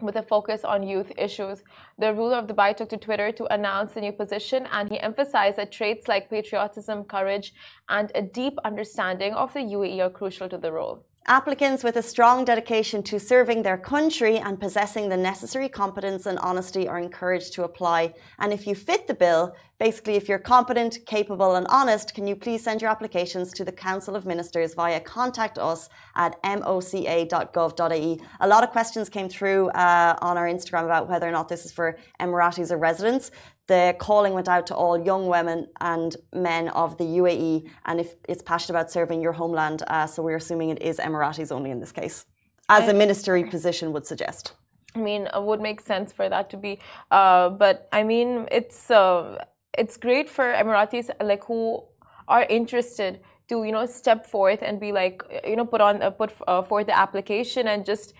with 0.00 0.16
a 0.16 0.22
focus 0.22 0.64
on 0.64 0.82
youth 0.82 1.12
issues. 1.18 1.62
The 1.98 2.14
ruler 2.14 2.38
of 2.38 2.46
Dubai 2.46 2.74
took 2.76 2.88
to 2.90 2.96
Twitter 2.96 3.32
to 3.32 3.52
announce 3.52 3.92
the 3.92 4.00
new 4.00 4.12
position 4.12 4.66
and 4.72 4.88
he 4.90 4.98
emphasized 4.98 5.58
that 5.58 5.72
traits 5.72 6.08
like 6.08 6.30
patriotism, 6.30 7.04
courage, 7.04 7.52
and 7.88 8.10
a 8.14 8.22
deep 8.22 8.54
understanding 8.64 9.34
of 9.34 9.52
the 9.52 9.60
UAE 9.60 10.00
are 10.00 10.10
crucial 10.10 10.48
to 10.48 10.58
the 10.58 10.72
role. 10.72 11.04
Applicants 11.26 11.84
with 11.84 11.96
a 11.96 12.02
strong 12.02 12.46
dedication 12.46 13.02
to 13.02 13.20
serving 13.20 13.62
their 13.62 13.76
country 13.76 14.38
and 14.38 14.58
possessing 14.58 15.10
the 15.10 15.16
necessary 15.18 15.68
competence 15.68 16.24
and 16.24 16.38
honesty 16.38 16.88
are 16.88 16.98
encouraged 16.98 17.52
to 17.52 17.62
apply. 17.62 18.14
And 18.38 18.54
if 18.54 18.66
you 18.66 18.74
fit 18.74 19.06
the 19.06 19.12
bill, 19.12 19.54
basically, 19.78 20.14
if 20.14 20.30
you're 20.30 20.38
competent, 20.38 20.98
capable, 21.06 21.56
and 21.56 21.66
honest, 21.68 22.14
can 22.14 22.26
you 22.26 22.34
please 22.34 22.64
send 22.64 22.80
your 22.80 22.90
applications 22.90 23.52
to 23.52 23.64
the 23.66 23.70
Council 23.70 24.16
of 24.16 24.24
Ministers 24.24 24.72
via 24.72 24.98
contact 24.98 25.58
us 25.58 25.90
at 26.16 26.42
moca.gov.ie? 26.42 28.20
A 28.40 28.48
lot 28.48 28.64
of 28.64 28.70
questions 28.70 29.10
came 29.10 29.28
through 29.28 29.68
uh, 29.70 30.16
on 30.22 30.38
our 30.38 30.46
Instagram 30.46 30.86
about 30.86 31.08
whether 31.08 31.28
or 31.28 31.32
not 31.32 31.48
this 31.48 31.66
is 31.66 31.70
for 31.70 31.98
Emiratis 32.18 32.70
or 32.70 32.78
residents. 32.78 33.30
The 33.70 33.94
calling 34.00 34.32
went 34.32 34.48
out 34.48 34.66
to 34.66 34.74
all 34.74 34.98
young 34.98 35.28
women 35.28 35.68
and 35.80 36.16
men 36.32 36.70
of 36.70 36.98
the 36.98 37.04
UAE, 37.04 37.70
and 37.86 38.00
if 38.00 38.16
it's 38.28 38.42
passionate 38.42 38.76
about 38.76 38.90
serving 38.90 39.22
your 39.22 39.30
homeland, 39.30 39.84
uh, 39.86 40.08
so 40.08 40.24
we're 40.24 40.40
assuming 40.44 40.70
it 40.70 40.82
is 40.82 40.98
Emiratis 40.98 41.52
only 41.52 41.70
in 41.70 41.78
this 41.78 41.92
case, 41.92 42.26
as 42.68 42.88
a 42.88 42.92
ministry 42.92 43.44
position 43.44 43.92
would 43.92 44.04
suggest. 44.04 44.54
I 44.96 44.98
mean, 44.98 45.28
it 45.32 45.42
would 45.48 45.60
make 45.60 45.80
sense 45.80 46.10
for 46.10 46.28
that 46.28 46.50
to 46.50 46.56
be, 46.56 46.80
uh, 47.12 47.50
but 47.50 47.88
I 47.92 48.02
mean, 48.02 48.48
it's 48.50 48.90
uh, 48.90 49.44
it's 49.78 49.96
great 49.96 50.28
for 50.28 50.46
Emiratis 50.52 51.08
like 51.22 51.44
who 51.44 51.84
are 52.26 52.44
interested 52.50 53.20
to 53.50 53.62
you 53.62 53.70
know 53.70 53.86
step 53.86 54.26
forth 54.26 54.62
and 54.62 54.80
be 54.80 54.90
like 54.90 55.22
you 55.46 55.54
know 55.54 55.64
put 55.64 55.80
on 55.80 56.02
uh, 56.02 56.10
put 56.10 56.32
uh, 56.48 56.60
forth 56.62 56.86
the 56.86 56.98
application 56.98 57.68
and 57.68 57.86
just 57.86 58.14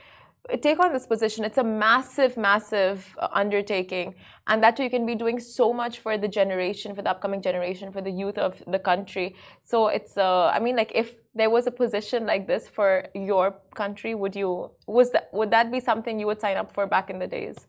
take 0.63 0.81
on 0.81 0.93
this 0.93 1.07
position. 1.07 1.45
It's 1.45 1.59
a 1.59 1.65
massive, 1.65 2.37
massive 2.37 3.15
uh, 3.19 3.29
undertaking, 3.33 4.15
and 4.47 4.63
that 4.63 4.77
too 4.77 4.83
you 4.83 4.91
can 4.91 5.07
be 5.07 5.15
doing 5.15 5.39
so 5.39 5.73
much 5.73 5.99
for 6.01 6.19
the 6.19 6.29
generation, 6.29 6.95
for 6.95 7.03
the 7.03 7.11
upcoming 7.11 7.43
generation, 7.43 7.93
for 7.93 8.01
the 8.01 8.11
youth 8.11 8.39
of 8.39 8.63
the 8.67 8.79
country. 8.79 9.37
So 9.65 9.89
it's, 9.89 10.17
uh, 10.17 10.47
I 10.47 10.59
mean, 10.59 10.77
like 10.77 10.93
if 10.95 11.15
there 11.35 11.51
was 11.51 11.67
a 11.67 11.71
position 11.71 12.27
like 12.27 12.47
this 12.47 12.69
for 12.69 13.07
your 13.15 13.55
country, 13.75 14.15
would 14.15 14.35
you 14.35 14.71
was 14.87 15.11
that 15.13 15.29
would 15.33 15.51
that 15.51 15.71
be 15.71 15.81
something 15.81 16.19
you 16.19 16.27
would 16.27 16.41
sign 16.41 16.57
up 16.57 16.73
for 16.73 16.87
back 16.87 17.11
in 17.11 17.19
the 17.19 17.27
days, 17.27 17.67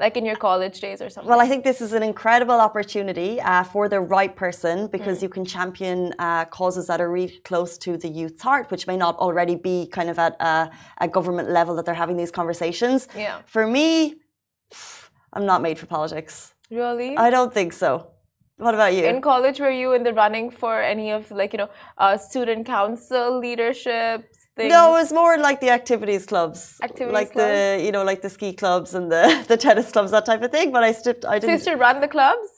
like 0.00 0.16
in 0.16 0.24
your 0.24 0.36
college 0.36 0.80
days 0.80 1.00
or 1.00 1.08
something? 1.10 1.28
Well, 1.28 1.40
I 1.40 1.48
think 1.48 1.64
this 1.64 1.80
is 1.80 1.92
an 1.92 2.02
incredible 2.02 2.60
opportunity 2.60 3.40
uh, 3.40 3.64
for 3.64 3.88
the 3.88 4.00
right 4.00 4.34
person 4.34 4.88
because 4.88 5.22
you 5.22 5.28
can 5.28 5.44
champion 5.44 6.14
uh, 6.18 6.44
causes 6.46 6.86
that 6.86 7.00
are 7.00 7.10
really 7.10 7.38
close 7.44 7.78
to 7.78 7.96
the 7.96 8.08
youth's 8.08 8.42
heart, 8.42 8.70
which 8.70 8.86
may 8.86 8.96
not 8.96 9.16
already 9.18 9.56
be 9.56 9.86
kind 9.86 10.10
of 10.10 10.18
at 10.18 10.36
a, 10.40 10.70
a 11.00 11.08
government 11.08 11.50
level 11.50 11.74
that 11.76 11.84
they're 11.84 11.94
having 11.94 12.16
these 12.16 12.30
conversations. 12.30 13.08
Yeah. 13.16 13.40
For 13.46 13.66
me, 13.66 14.16
I'm 15.32 15.46
not 15.46 15.62
made 15.62 15.78
for 15.78 15.86
politics. 15.86 16.54
really. 16.70 17.16
I 17.16 17.30
don't 17.30 17.52
think 17.52 17.72
so. 17.72 17.90
What 18.58 18.74
about 18.74 18.94
you? 18.94 19.04
in 19.04 19.20
college, 19.20 19.60
were 19.60 19.70
you 19.70 19.92
in 19.92 20.02
the 20.02 20.14
running 20.14 20.50
for 20.50 20.80
any 20.80 21.10
of 21.10 21.30
like 21.30 21.52
you 21.52 21.58
know 21.58 21.70
uh, 21.98 22.16
student 22.16 22.64
council 22.64 23.38
leaderships? 23.38 24.35
Things? 24.56 24.72
No, 24.72 24.96
it 24.96 25.00
was 25.00 25.12
more 25.12 25.36
like 25.36 25.60
the 25.60 25.68
activities 25.70 26.24
clubs, 26.24 26.78
Activities 26.82 27.12
like 27.12 27.34
the 27.34 27.78
you 27.84 27.92
know, 27.92 28.04
like 28.04 28.22
the 28.22 28.30
ski 28.30 28.54
clubs 28.54 28.94
and 28.94 29.12
the 29.12 29.44
the 29.48 29.56
tennis 29.56 29.92
clubs, 29.92 30.10
that 30.12 30.24
type 30.24 30.42
of 30.42 30.50
thing. 30.50 30.72
But 30.72 30.82
I 30.82 30.92
still, 30.92 31.14
I 31.28 31.38
didn't. 31.38 31.52
used 31.54 31.66
to 31.66 31.76
run 31.76 32.00
the 32.00 32.08
clubs? 32.08 32.48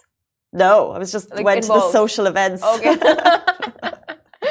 no, 0.52 0.93
I 0.93 0.99
was 0.99 1.12
just 1.12 1.31
Like 1.31 1.45
went 1.45 1.62
to 1.64 1.69
the 1.69 1.90
social 1.90 2.26
events. 2.26 2.62
Okay. 2.62 2.97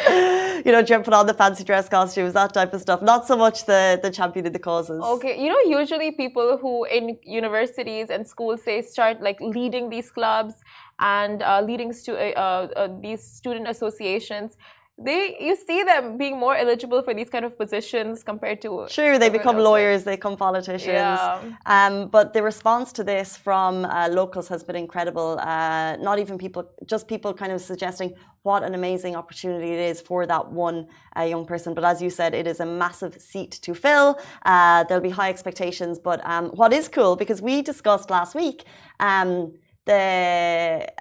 you 0.65 0.71
know, 0.71 0.81
jumping 0.81 1.13
on 1.13 1.25
the 1.25 1.33
fancy 1.33 1.63
dress 1.63 1.87
costumes, 1.89 2.33
that 2.33 2.53
type 2.53 2.73
of 2.73 2.81
stuff. 2.81 3.01
Not 3.01 3.25
so 3.25 3.35
much 3.37 3.65
the 3.65 3.99
the 4.03 4.11
championing 4.11 4.51
the 4.51 4.59
causes. 4.59 5.01
Okay, 5.01 5.41
you 5.41 5.49
know, 5.49 5.79
usually 5.79 6.11
people 6.11 6.57
who 6.61 6.85
in 6.85 7.17
universities 7.23 8.09
and 8.09 8.27
schools 8.27 8.61
they 8.65 8.81
start 8.81 9.21
like 9.21 9.39
leading 9.39 9.89
these 9.89 10.09
clubs 10.11 10.53
and 10.99 11.41
uh, 11.41 11.61
leading 11.61 11.93
stu- 11.93 12.15
uh, 12.15 12.67
uh, 12.75 12.87
these 13.01 13.23
student 13.23 13.67
associations. 13.67 14.57
They 14.99 15.37
you 15.39 15.55
see 15.55 15.83
them 15.83 16.17
being 16.17 16.39
more 16.39 16.55
eligible 16.55 17.03
for 17.03 17.13
these 17.13 17.29
kind 17.29 17.45
of 17.45 17.55
positions 17.55 18.23
compared 18.23 18.61
to 18.63 18.87
True, 18.89 19.19
they 19.19 19.29
become 19.29 19.59
lawyers, 19.59 20.03
they 20.03 20.15
become 20.15 20.35
politicians. 20.35 20.87
Yeah. 20.87 21.41
Um, 21.67 22.07
but 22.07 22.33
the 22.33 22.41
response 22.41 22.91
to 22.93 23.03
this 23.03 23.37
from 23.37 23.85
uh, 23.85 24.07
locals 24.09 24.47
has 24.47 24.63
been 24.63 24.75
incredible. 24.75 25.37
Uh, 25.39 25.97
not 25.97 26.17
even 26.17 26.39
people, 26.39 26.67
just 26.87 27.07
people 27.07 27.31
kind 27.31 27.51
of 27.51 27.61
suggesting 27.61 28.15
what 28.41 28.63
an 28.63 28.73
amazing 28.73 29.15
opportunity 29.15 29.71
it 29.71 29.79
is 29.91 30.01
for 30.01 30.25
that 30.25 30.51
one 30.51 30.87
uh, 31.15 31.21
young 31.21 31.45
person. 31.45 31.75
But 31.75 31.83
as 31.83 32.01
you 32.01 32.09
said, 32.09 32.33
it 32.33 32.47
is 32.47 32.59
a 32.59 32.65
massive 32.65 33.21
seat 33.21 33.51
to 33.61 33.75
fill. 33.75 34.17
Uh, 34.45 34.83
there'll 34.85 35.03
be 35.03 35.11
high 35.11 35.29
expectations. 35.29 35.99
But 35.99 36.25
um, 36.25 36.45
what 36.61 36.73
is 36.73 36.87
cool, 36.87 37.15
because 37.15 37.39
we 37.39 37.61
discussed 37.61 38.09
last 38.09 38.33
week 38.33 38.63
um, 38.99 39.53
the 39.85 40.91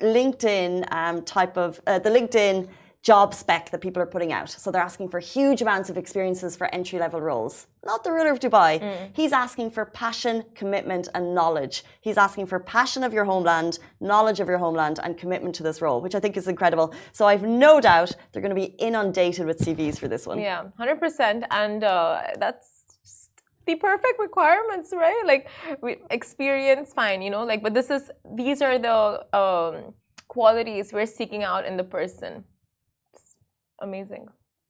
LinkedIn 0.00 0.90
um, 0.92 1.22
type 1.22 1.56
of 1.56 1.80
uh, 1.86 1.98
the 1.98 2.10
LinkedIn 2.10 2.68
job 3.02 3.32
spec 3.32 3.70
that 3.70 3.80
people 3.80 4.02
are 4.02 4.06
putting 4.06 4.32
out. 4.32 4.50
So 4.50 4.70
they're 4.70 4.82
asking 4.82 5.08
for 5.08 5.20
huge 5.20 5.62
amounts 5.62 5.88
of 5.88 5.96
experiences 5.96 6.56
for 6.56 6.66
entry 6.74 6.98
level 6.98 7.20
roles. 7.20 7.66
Not 7.84 8.02
the 8.04 8.12
ruler 8.12 8.32
of 8.32 8.40
Dubai. 8.40 8.80
Mm. 8.80 9.10
He's 9.14 9.32
asking 9.32 9.70
for 9.70 9.84
passion, 9.86 10.44
commitment, 10.54 11.08
and 11.14 11.34
knowledge. 11.34 11.84
He's 12.00 12.18
asking 12.18 12.46
for 12.46 12.58
passion 12.58 13.04
of 13.04 13.12
your 13.12 13.24
homeland, 13.24 13.78
knowledge 14.00 14.40
of 14.40 14.48
your 14.48 14.58
homeland, 14.58 14.98
and 15.02 15.16
commitment 15.16 15.54
to 15.54 15.62
this 15.62 15.80
role, 15.80 16.00
which 16.00 16.14
I 16.14 16.20
think 16.20 16.36
is 16.36 16.48
incredible. 16.48 16.92
So 17.12 17.26
I've 17.26 17.44
no 17.44 17.80
doubt 17.80 18.14
they're 18.32 18.42
going 18.42 18.54
to 18.54 18.62
be 18.66 18.74
inundated 18.78 19.46
with 19.46 19.58
CVs 19.58 19.98
for 19.98 20.08
this 20.08 20.26
one. 20.26 20.40
Yeah, 20.40 20.64
100%. 20.78 21.44
And 21.50 21.84
uh, 21.84 22.22
that's 22.38 22.77
the 23.68 23.76
perfect 23.76 24.18
requirements, 24.18 24.88
right? 24.92 25.22
Like 25.32 25.44
we 25.80 25.98
experience, 26.10 26.92
fine, 26.92 27.22
you 27.22 27.30
know, 27.30 27.44
like, 27.44 27.62
but 27.62 27.72
this 27.74 27.88
is, 27.90 28.10
these 28.34 28.60
are 28.66 28.78
the 28.88 28.98
um, 29.42 29.94
qualities 30.26 30.92
we're 30.92 31.12
seeking 31.20 31.42
out 31.44 31.64
in 31.64 31.76
the 31.76 31.84
person 31.98 32.44
amazing. 33.80 34.26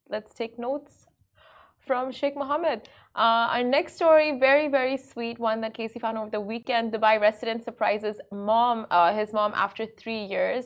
Let's 0.09 0.35
take 0.35 0.59
notes 0.59 1.07
from 1.89 2.13
Sheikh 2.13 2.37
Mohammed. 2.37 2.79
Uh, 3.17 3.55
our 3.55 3.65
next 3.65 3.93
story, 4.01 4.29
very, 4.49 4.69
very 4.79 4.97
sweet 5.11 5.37
one 5.49 5.59
that 5.63 5.73
Casey 5.79 5.99
found 5.99 6.17
over 6.19 6.31
the 6.39 6.45
weekend. 6.53 6.93
Dubai 6.93 7.15
resident 7.29 7.65
surprises 7.69 8.17
mom, 8.31 8.87
uh, 8.91 9.13
his 9.21 9.33
mom 9.39 9.53
after 9.67 9.83
three 10.01 10.23
years. 10.35 10.65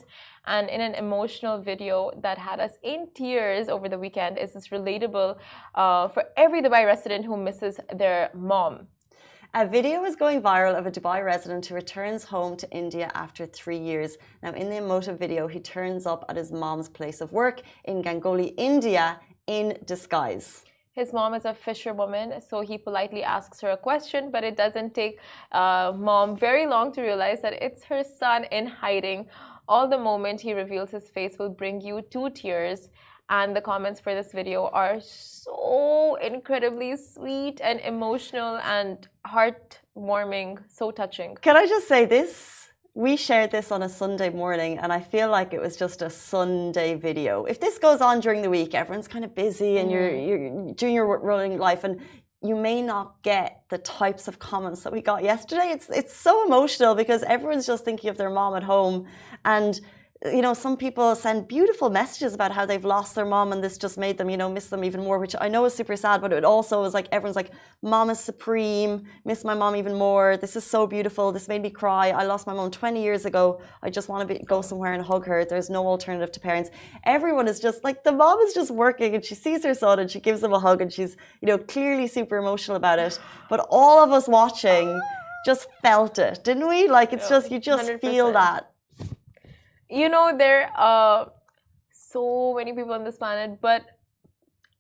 And 0.54 0.68
in 0.68 0.80
an 0.88 0.94
emotional 1.04 1.56
video 1.70 2.10
that 2.26 2.36
had 2.48 2.58
us 2.66 2.74
in 2.92 3.00
tears 3.14 3.68
over 3.74 3.88
the 3.88 4.00
weekend, 4.06 4.32
is 4.36 4.52
this 4.52 4.68
relatable 4.76 5.30
uh, 5.76 6.08
for 6.08 6.24
every 6.36 6.60
Dubai 6.60 6.82
resident 6.92 7.24
who 7.24 7.36
misses 7.48 7.74
their 8.02 8.30
mom. 8.34 8.74
A 9.54 9.64
video 9.78 9.98
is 10.10 10.16
going 10.16 10.38
viral 10.42 10.74
of 10.78 10.84
a 10.86 10.90
Dubai 10.90 11.24
resident 11.32 11.62
who 11.66 11.74
returns 11.76 12.24
home 12.24 12.56
to 12.62 12.66
India 12.82 13.06
after 13.14 13.46
three 13.46 13.82
years. 13.90 14.10
Now, 14.42 14.52
in 14.62 14.66
the 14.70 14.78
emotive 14.84 15.18
video, 15.24 15.46
he 15.46 15.60
turns 15.60 16.04
up 16.12 16.24
at 16.30 16.36
his 16.42 16.50
mom's 16.50 16.88
place 16.88 17.20
of 17.20 17.28
work 17.32 17.56
in 17.84 18.02
Gangoli, 18.02 18.54
India, 18.56 19.20
in 19.46 19.78
disguise. 19.84 20.64
His 20.94 21.12
mom 21.12 21.32
is 21.34 21.46
a 21.46 21.54
fisherwoman, 21.54 22.42
so 22.42 22.60
he 22.60 22.76
politely 22.76 23.22
asks 23.22 23.60
her 23.62 23.70
a 23.70 23.76
question, 23.76 24.30
but 24.30 24.44
it 24.44 24.56
doesn't 24.56 24.94
take 24.94 25.18
uh, 25.50 25.92
mom 25.96 26.36
very 26.36 26.66
long 26.66 26.92
to 26.92 27.00
realize 27.00 27.40
that 27.40 27.54
it's 27.62 27.82
her 27.84 28.04
son 28.04 28.44
in 28.44 28.66
hiding. 28.66 29.26
All 29.68 29.88
the 29.88 29.98
moment 29.98 30.42
he 30.42 30.52
reveals 30.52 30.90
his 30.90 31.08
face 31.08 31.38
will 31.38 31.48
bring 31.48 31.80
you 31.80 32.02
two 32.10 32.28
tears 32.30 32.90
and 33.30 33.56
the 33.56 33.60
comments 33.62 34.00
for 34.00 34.14
this 34.14 34.32
video 34.32 34.66
are 34.66 35.00
so 35.00 36.18
incredibly 36.20 36.96
sweet 36.96 37.60
and 37.62 37.80
emotional 37.80 38.58
and 38.58 39.08
heartwarming, 39.26 40.58
so 40.68 40.90
touching. 40.90 41.36
Can 41.40 41.56
I 41.56 41.66
just 41.66 41.88
say 41.88 42.04
this? 42.04 42.71
We 42.94 43.16
shared 43.16 43.50
this 43.50 43.72
on 43.72 43.82
a 43.82 43.88
Sunday 43.88 44.28
morning, 44.28 44.78
and 44.78 44.92
I 44.92 45.00
feel 45.00 45.30
like 45.30 45.54
it 45.54 45.60
was 45.62 45.76
just 45.76 46.02
a 46.02 46.10
Sunday 46.10 46.94
video. 46.94 47.46
If 47.46 47.58
this 47.58 47.78
goes 47.78 48.02
on 48.02 48.20
during 48.20 48.42
the 48.42 48.50
week, 48.50 48.74
everyone's 48.74 49.08
kind 49.08 49.24
of 49.24 49.34
busy 49.34 49.78
and 49.78 49.88
mm. 49.88 49.92
you're, 49.92 50.14
you're 50.14 50.74
doing 50.74 50.94
your 50.94 51.18
running 51.20 51.58
life, 51.58 51.84
and 51.84 52.02
you 52.42 52.54
may 52.54 52.82
not 52.82 53.22
get 53.22 53.62
the 53.70 53.78
types 53.78 54.28
of 54.28 54.38
comments 54.38 54.82
that 54.82 54.92
we 54.92 55.00
got 55.00 55.24
yesterday. 55.24 55.70
It's 55.70 55.88
it's 55.88 56.14
so 56.14 56.44
emotional 56.44 56.94
because 56.94 57.22
everyone's 57.22 57.66
just 57.66 57.82
thinking 57.82 58.10
of 58.10 58.18
their 58.18 58.28
mom 58.28 58.54
at 58.56 58.62
home 58.62 59.06
and 59.46 59.80
you 60.26 60.40
know, 60.40 60.54
some 60.54 60.76
people 60.76 61.16
send 61.16 61.48
beautiful 61.48 61.90
messages 61.90 62.32
about 62.32 62.52
how 62.52 62.64
they've 62.64 62.84
lost 62.84 63.16
their 63.16 63.24
mom 63.24 63.50
and 63.50 63.62
this 63.62 63.76
just 63.76 63.98
made 63.98 64.18
them, 64.18 64.30
you 64.30 64.36
know, 64.36 64.48
miss 64.48 64.66
them 64.66 64.84
even 64.84 65.02
more, 65.02 65.18
which 65.18 65.34
I 65.40 65.48
know 65.48 65.64
is 65.64 65.74
super 65.74 65.96
sad, 65.96 66.20
but 66.20 66.32
it 66.32 66.44
also 66.44 66.80
was 66.80 66.94
like 66.94 67.08
everyone's 67.10 67.34
like, 67.34 67.50
Mom 67.82 68.08
is 68.08 68.20
supreme, 68.20 69.04
miss 69.24 69.42
my 69.42 69.54
mom 69.54 69.74
even 69.74 69.96
more. 69.96 70.36
This 70.36 70.54
is 70.54 70.62
so 70.62 70.86
beautiful. 70.86 71.32
This 71.32 71.48
made 71.48 71.62
me 71.62 71.70
cry. 71.70 72.10
I 72.10 72.22
lost 72.22 72.46
my 72.46 72.54
mom 72.54 72.70
20 72.70 73.02
years 73.02 73.24
ago. 73.24 73.60
I 73.82 73.90
just 73.90 74.08
want 74.08 74.28
to 74.28 74.32
be, 74.32 74.44
go 74.44 74.62
somewhere 74.62 74.92
and 74.92 75.04
hug 75.04 75.26
her. 75.26 75.44
There's 75.44 75.68
no 75.68 75.84
alternative 75.88 76.30
to 76.32 76.40
parents. 76.40 76.70
Everyone 77.02 77.48
is 77.48 77.58
just 77.58 77.82
like, 77.82 78.04
the 78.04 78.12
mom 78.12 78.38
is 78.40 78.54
just 78.54 78.70
working 78.70 79.16
and 79.16 79.24
she 79.24 79.34
sees 79.34 79.64
her 79.64 79.74
son 79.74 79.98
and 79.98 80.08
she 80.08 80.20
gives 80.20 80.40
him 80.44 80.52
a 80.52 80.60
hug 80.60 80.80
and 80.80 80.92
she's, 80.92 81.16
you 81.40 81.48
know, 81.48 81.58
clearly 81.58 82.06
super 82.06 82.36
emotional 82.36 82.76
about 82.76 83.00
it. 83.00 83.18
But 83.50 83.66
all 83.68 84.02
of 84.02 84.12
us 84.12 84.28
watching 84.28 84.98
just 85.44 85.66
felt 85.82 86.18
it, 86.18 86.42
didn't 86.42 86.66
we? 86.68 86.88
Like, 86.88 87.12
it's 87.12 87.28
just, 87.28 87.50
you 87.50 87.58
just 87.58 87.90
100%. 87.90 88.00
feel 88.00 88.32
that 88.32 88.71
you 89.92 90.08
know 90.08 90.36
there 90.36 90.70
are 90.76 91.30
so 91.92 92.54
many 92.56 92.72
people 92.72 92.92
on 92.92 93.04
this 93.04 93.18
planet 93.18 93.60
but 93.60 93.82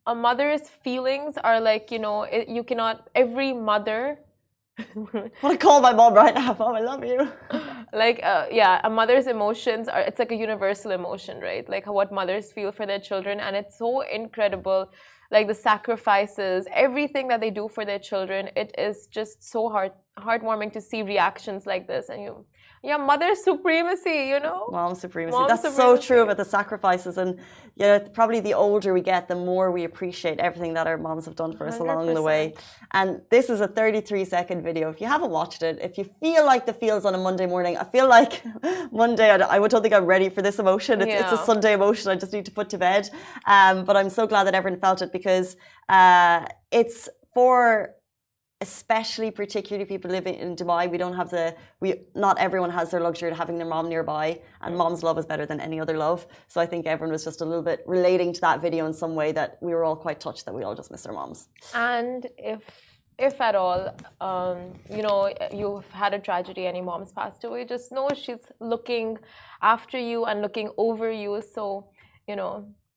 a 0.06 0.14
mother's 0.14 0.68
feelings 0.68 1.36
are 1.44 1.60
like 1.60 1.90
you 1.90 1.98
know 1.98 2.22
it, 2.22 2.48
you 2.48 2.64
cannot 2.64 3.08
every 3.14 3.52
mother 3.52 4.18
I 4.78 4.84
want 4.96 5.32
to 5.42 5.58
call 5.58 5.82
my 5.82 5.92
mom 5.92 6.14
right 6.14 6.34
now 6.34 6.56
mom 6.58 6.74
i 6.74 6.80
love 6.80 7.04
you. 7.04 7.28
Like 7.94 8.20
uh, 8.22 8.46
yeah 8.50 8.80
a 8.84 8.88
mother's 8.88 9.26
emotions 9.26 9.86
are 9.86 10.00
it's 10.00 10.18
like 10.18 10.32
a 10.32 10.34
universal 10.34 10.92
emotion 10.92 11.40
right? 11.40 11.68
Like 11.68 11.86
what 11.86 12.10
mothers 12.10 12.50
feel 12.50 12.72
for 12.72 12.86
their 12.86 12.98
children 12.98 13.38
and 13.38 13.54
it's 13.54 13.76
so 13.76 14.00
incredible. 14.00 14.90
Like 15.30 15.46
the 15.46 15.54
sacrifices 15.54 16.66
everything 16.72 17.28
that 17.28 17.40
they 17.42 17.50
do 17.50 17.68
for 17.68 17.84
their 17.84 17.98
children 17.98 18.48
it 18.56 18.74
is 18.78 19.08
just 19.08 19.44
so 19.44 19.68
heart 19.68 19.94
heartwarming 20.18 20.72
to 20.72 20.80
see 20.80 21.02
reactions 21.02 21.66
like 21.66 21.86
this 21.86 22.08
and 22.08 22.22
you 22.22 22.46
yeah, 22.82 22.96
mother 22.96 23.36
supremacy, 23.36 24.26
you 24.30 24.40
know? 24.40 24.68
Mom 24.72 24.96
supremacy. 24.96 25.36
Mom 25.36 25.46
That's 25.46 25.62
supremacy. 25.62 26.02
so 26.02 26.06
true 26.06 26.22
about 26.22 26.36
the 26.36 26.44
sacrifices. 26.44 27.16
And 27.16 27.38
you 27.76 27.86
know, 27.86 28.00
probably 28.12 28.40
the 28.40 28.54
older 28.54 28.92
we 28.92 29.00
get, 29.00 29.28
the 29.28 29.36
more 29.36 29.70
we 29.70 29.84
appreciate 29.84 30.40
everything 30.40 30.74
that 30.74 30.88
our 30.88 30.98
moms 30.98 31.24
have 31.26 31.36
done 31.36 31.56
for 31.56 31.68
us 31.68 31.78
100%. 31.78 31.80
along 31.80 32.14
the 32.14 32.22
way. 32.22 32.54
And 32.90 33.22
this 33.30 33.48
is 33.50 33.60
a 33.60 33.68
33 33.68 34.24
second 34.24 34.64
video. 34.64 34.90
If 34.90 35.00
you 35.00 35.06
haven't 35.06 35.30
watched 35.30 35.62
it, 35.62 35.78
if 35.80 35.96
you 35.96 36.04
feel 36.20 36.44
like 36.44 36.66
the 36.66 36.74
feels 36.74 37.04
on 37.04 37.14
a 37.14 37.18
Monday 37.18 37.46
morning, 37.46 37.76
I 37.76 37.84
feel 37.84 38.08
like 38.08 38.42
Monday, 38.92 39.30
I, 39.30 39.36
I 39.36 39.68
don't 39.68 39.82
think 39.82 39.94
I'm 39.94 40.04
ready 40.04 40.28
for 40.28 40.42
this 40.42 40.58
emotion. 40.58 41.00
It's, 41.02 41.08
yeah. 41.08 41.22
it's, 41.22 41.40
a 41.40 41.44
Sunday 41.44 41.74
emotion 41.74 42.10
I 42.10 42.16
just 42.16 42.32
need 42.32 42.46
to 42.46 42.52
put 42.52 42.68
to 42.70 42.78
bed. 42.78 43.08
Um, 43.46 43.84
but 43.84 43.96
I'm 43.96 44.10
so 44.10 44.26
glad 44.26 44.44
that 44.44 44.54
everyone 44.54 44.80
felt 44.80 45.02
it 45.02 45.12
because 45.12 45.56
uh, 45.88 46.46
it's 46.72 47.08
for 47.32 47.94
especially 48.62 49.30
particularly 49.30 49.84
people 49.92 50.10
living 50.18 50.36
in 50.44 50.48
Dubai, 50.60 50.82
we 50.94 50.98
don't 51.02 51.16
have 51.20 51.30
the 51.36 51.46
we 51.80 51.88
not 52.26 52.34
everyone 52.46 52.72
has 52.78 52.86
their 52.92 53.02
luxury 53.08 53.30
of 53.32 53.36
having 53.42 53.56
their 53.60 53.70
mom 53.74 53.86
nearby, 53.94 54.26
and 54.62 54.70
mom's 54.82 55.02
love 55.08 55.18
is 55.22 55.26
better 55.32 55.46
than 55.50 55.58
any 55.68 55.78
other 55.84 55.96
love. 56.06 56.20
So 56.52 56.56
I 56.64 56.66
think 56.72 56.86
everyone 56.86 57.12
was 57.16 57.24
just 57.30 57.40
a 57.44 57.48
little 57.50 57.66
bit 57.70 57.80
relating 57.96 58.30
to 58.36 58.40
that 58.46 58.62
video 58.66 58.82
in 58.90 58.94
some 59.02 59.14
way 59.20 59.28
that 59.38 59.58
we 59.66 59.70
were 59.74 59.84
all 59.86 59.98
quite 60.06 60.18
touched 60.26 60.44
that 60.46 60.54
we 60.58 60.62
all 60.66 60.76
just 60.80 60.90
miss 60.94 61.04
our 61.08 61.14
moms. 61.20 61.48
And 61.74 62.20
if 62.38 62.62
if 63.28 63.40
at 63.48 63.54
all, 63.62 63.80
um, 64.28 64.58
you 64.96 65.02
know, 65.06 65.20
you've 65.60 65.90
had 66.02 66.12
a 66.18 66.20
tragedy 66.28 66.64
and 66.68 66.74
your 66.78 66.86
mom's 66.92 67.12
passed 67.20 67.42
away, 67.44 67.64
just 67.74 67.92
know 67.96 68.08
she's 68.24 68.46
looking 68.74 69.18
after 69.74 69.98
you 70.10 70.24
and 70.28 70.36
looking 70.46 70.68
over 70.86 71.08
you. 71.24 71.32
So, 71.54 71.62
you 72.28 72.36
know, 72.40 72.52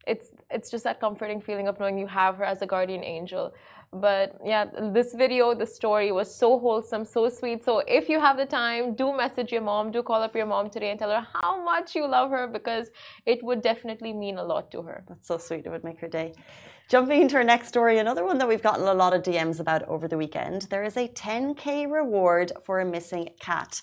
it's 0.08 0.28
it's 0.56 0.70
just 0.74 0.84
that 0.84 1.00
comforting 1.00 1.42
feeling 1.42 1.68
of 1.68 1.80
knowing 1.80 1.98
you 1.98 2.10
have 2.22 2.34
her 2.40 2.48
as 2.54 2.62
a 2.62 2.68
guardian 2.74 3.04
angel 3.04 3.54
but 3.92 4.38
yeah 4.44 4.66
this 4.94 5.14
video 5.14 5.54
the 5.54 5.66
story 5.66 6.12
was 6.12 6.34
so 6.34 6.60
wholesome 6.60 7.06
so 7.06 7.30
sweet. 7.30 7.64
So 7.64 7.80
if 7.88 8.10
you 8.10 8.20
have 8.20 8.38
the 8.38 8.46
time 8.46 8.96
do 8.96 9.16
message 9.16 9.52
your 9.52 9.62
mom 9.62 9.92
do 9.92 10.04
call 10.04 10.22
up 10.22 10.36
your 10.36 10.46
mom 10.46 10.70
today 10.70 10.92
and 10.92 11.00
tell 11.00 11.12
her 11.12 11.26
how 11.42 11.64
much 11.64 11.96
you 11.96 12.08
love 12.08 12.30
her 12.32 12.48
because 12.48 12.88
it 13.26 13.44
would 13.44 13.62
definitely 13.62 14.14
mean 14.14 14.38
a 14.38 14.44
lot 14.44 14.72
to 14.72 14.82
her. 14.82 15.04
That's 15.08 15.28
so 15.28 15.38
sweet. 15.38 15.66
It 15.66 15.70
would 15.70 15.84
make 15.84 16.00
her 16.00 16.08
day. 16.08 16.34
Jumping 16.90 17.22
into 17.22 17.38
our 17.38 17.44
next 17.44 17.68
story 17.70 17.98
another 17.98 18.26
one 18.26 18.38
that 18.38 18.48
we've 18.48 18.62
gotten 18.62 18.88
a 18.88 18.94
lot 18.94 19.14
of 19.14 19.24
dms 19.24 19.60
about 19.60 19.84
over 19.84 20.08
the 20.08 20.18
weekend. 20.18 20.64
There 20.64 20.84
is 20.84 20.98
a 20.98 21.08
10k 21.08 21.92
reward 21.92 22.52
for 22.64 22.80
a 22.80 22.86
missing 22.86 23.30
cat. 23.40 23.82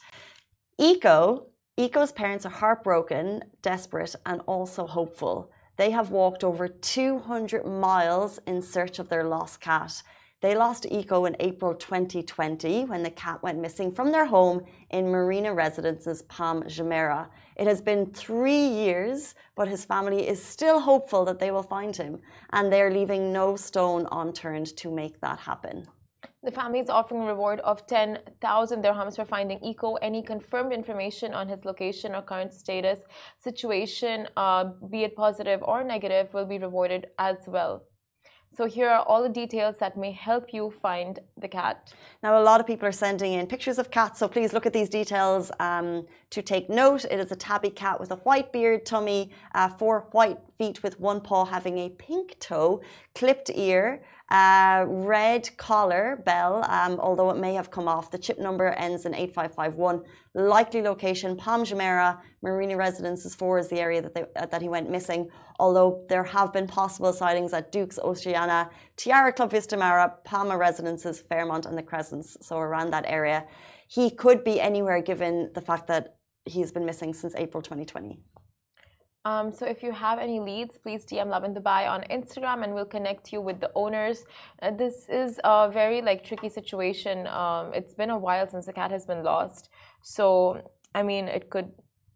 Eco 0.79 1.47
eco's 1.79 2.13
parents 2.13 2.45
are 2.45 2.51
heartbroken 2.51 3.43
desperate 3.63 4.15
and 4.27 4.41
also 4.47 4.87
hopeful 4.87 5.51
they 5.77 5.91
have 5.91 6.11
walked 6.11 6.45
over 6.45 6.69
200 6.69 7.67
miles 7.67 8.39
in 8.47 8.63
search 8.63 8.99
of 8.99 9.09
their 9.09 9.25
lost 9.25 9.61
cat. 9.61 10.03
They 10.43 10.57
lost 10.57 10.87
Eco 10.91 11.25
in 11.25 11.37
April 11.39 11.73
2020 11.73 12.87
when 12.87 13.05
the 13.05 13.11
cat 13.11 13.41
went 13.45 13.61
missing 13.61 13.93
from 13.93 14.11
their 14.11 14.27
home 14.27 14.63
in 14.91 15.09
Marina 15.09 15.55
Residences, 15.55 16.23
Palm 16.23 16.65
Jumeirah. 16.65 17.29
It 17.55 17.69
has 17.69 17.81
been 17.81 18.07
three 18.07 18.67
years, 18.67 19.37
but 19.55 19.69
his 19.69 19.85
family 19.85 20.27
is 20.27 20.45
still 20.45 20.81
hopeful 20.81 21.25
that 21.27 21.39
they 21.39 21.53
will 21.53 21.63
find 21.63 21.95
him, 21.95 22.19
and 22.53 22.73
they 22.73 22.83
are 22.83 22.91
leaving 22.91 23.33
no 23.33 23.55
stone 23.55 24.09
unturned 24.11 24.77
to 24.79 24.91
make 24.91 25.21
that 25.21 25.39
happen. 25.39 25.87
The 26.45 26.51
family 26.51 26.81
is 26.81 26.91
offering 26.91 27.23
a 27.23 27.27
reward 27.27 27.61
of 27.61 27.87
10,000 27.87 28.83
dirhams 28.83 29.15
for 29.15 29.25
finding 29.25 29.63
Eco. 29.63 29.95
Any 29.95 30.25
confirmed 30.25 30.73
information 30.73 31.35
on 31.35 31.49
his 31.49 31.65
location 31.65 32.17
or 32.17 32.23
current 32.23 32.53
status, 32.53 32.99
situation, 33.39 34.27
uh, 34.37 34.65
be 34.91 35.05
it 35.05 35.15
positive 35.15 35.63
or 35.63 35.85
negative, 35.85 36.35
will 36.35 36.47
be 36.47 36.59
rewarded 36.59 37.07
as 37.21 37.37
well. 37.47 37.85
So 38.55 38.67
here 38.67 38.91
are 38.91 39.03
all 39.07 39.23
the 39.23 39.31
details 39.31 39.77
that 39.79 39.97
may 39.97 40.13
help 40.13 40.53
you 40.53 40.71
find 40.83 41.19
the 41.41 41.49
cat. 41.49 41.95
Now, 42.23 42.39
a 42.39 42.43
lot 42.43 42.61
of 42.61 42.67
people 42.67 42.87
are 42.87 42.93
sending 42.93 43.33
in 43.33 43.47
pictures 43.47 43.79
of 43.79 43.91
cats, 43.91 44.19
so 44.19 44.29
please 44.29 44.53
look 44.53 44.67
at 44.67 44.75
these 44.75 44.91
details 44.91 45.51
um, 45.59 46.07
to 46.31 46.43
take 46.43 46.69
note. 46.69 47.07
It 47.07 47.19
is 47.19 47.33
a 47.33 47.37
tabby 47.37 47.71
cat 47.71 47.99
with 47.99 48.11
a 48.11 48.17
white 48.17 48.53
beard, 48.53 48.85
tummy, 48.85 49.31
uh, 49.55 49.71
four 49.71 50.09
white 50.11 50.39
feet 50.59 50.83
with 50.83 51.01
one 51.01 51.23
paw 51.23 51.47
having 51.47 51.79
a 51.79 51.89
pink 51.91 52.37
toe, 52.41 52.83
clipped 53.15 53.51
ear, 53.55 54.03
Uh, 54.33 54.87
red 54.89 55.55
collar 55.59 56.23
bell, 56.25 56.65
um, 56.71 56.99
although 57.01 57.29
it 57.29 57.37
may 57.37 57.53
have 57.53 57.71
come 57.71 57.87
off. 57.87 58.11
The 58.11 58.17
chip 58.17 58.39
number 58.39 58.69
ends 58.69 59.05
in 59.05 59.15
8551. 59.15 60.03
Likely 60.33 60.81
location, 60.81 61.37
Palm 61.37 61.65
Jumeirah, 61.65 62.19
Marina 62.41 62.75
Residences 62.75 63.35
4 63.35 63.59
is 63.59 63.69
the 63.69 63.79
area 63.79 64.01
that, 64.01 64.15
they, 64.15 64.25
uh, 64.35 64.47
that 64.47 64.63
he 64.63 64.71
went 64.71 64.89
missing. 64.89 65.29
Although 65.61 66.07
there 66.09 66.25
have 66.25 66.51
been 66.51 66.67
possible 66.67 67.13
sightings 67.13 67.53
at 67.53 67.73
Duke's 67.73 67.99
Oceana, 67.99 68.71
Tiara 68.97 69.35
Club 69.35 69.51
Vista 69.51 69.77
Mare, 69.77 70.15
Palma 70.25 70.57
Residences, 70.57 71.21
Fairmont, 71.21 71.67
and 71.67 71.77
the 71.77 71.83
Crescents, 71.83 72.39
so 72.41 72.57
around 72.57 72.91
that 72.93 73.05
area. 73.07 73.45
He 73.87 74.09
could 74.09 74.45
be 74.45 74.63
anywhere 74.63 75.03
given 75.03 75.51
the 75.55 75.61
fact 75.61 75.89
that 75.89 76.17
he's 76.47 76.73
been 76.73 76.87
missing 76.87 77.13
since 77.13 77.35
April 77.35 77.63
2020. 77.63 78.19
Um, 79.25 79.53
so 79.53 79.67
if 79.67 79.83
you 79.83 79.93
have 79.93 80.19
any 80.19 80.41
leads, 80.41 80.77
please 80.79 81.05
DM 81.07 81.29
Lovin 81.29 81.55
Dubai 81.55 81.89
on 81.89 82.03
Instagram, 82.11 82.65
and 82.65 82.75
we'll 82.75 82.93
connect 82.97 83.33
you 83.33 83.41
with 83.41 83.61
the 83.61 83.71
owners. 83.77 84.25
Uh, 84.61 84.73
this 84.73 85.09
is 85.09 85.39
a 85.45 85.71
very 85.73 86.03
like 86.03 86.25
tricky 86.25 86.49
situation. 86.49 87.29
Um, 87.29 87.73
it's 87.73 87.95
been 87.95 88.11
a 88.11 88.19
while 88.19 88.49
since 88.49 88.67
the 88.67 88.73
cat 88.73 88.91
has 88.91 89.07
been 89.07 89.23
lost, 89.23 89.71
so 90.03 90.71
I 90.95 91.03
mean, 91.05 91.29
it 91.29 91.51
could. 91.51 91.71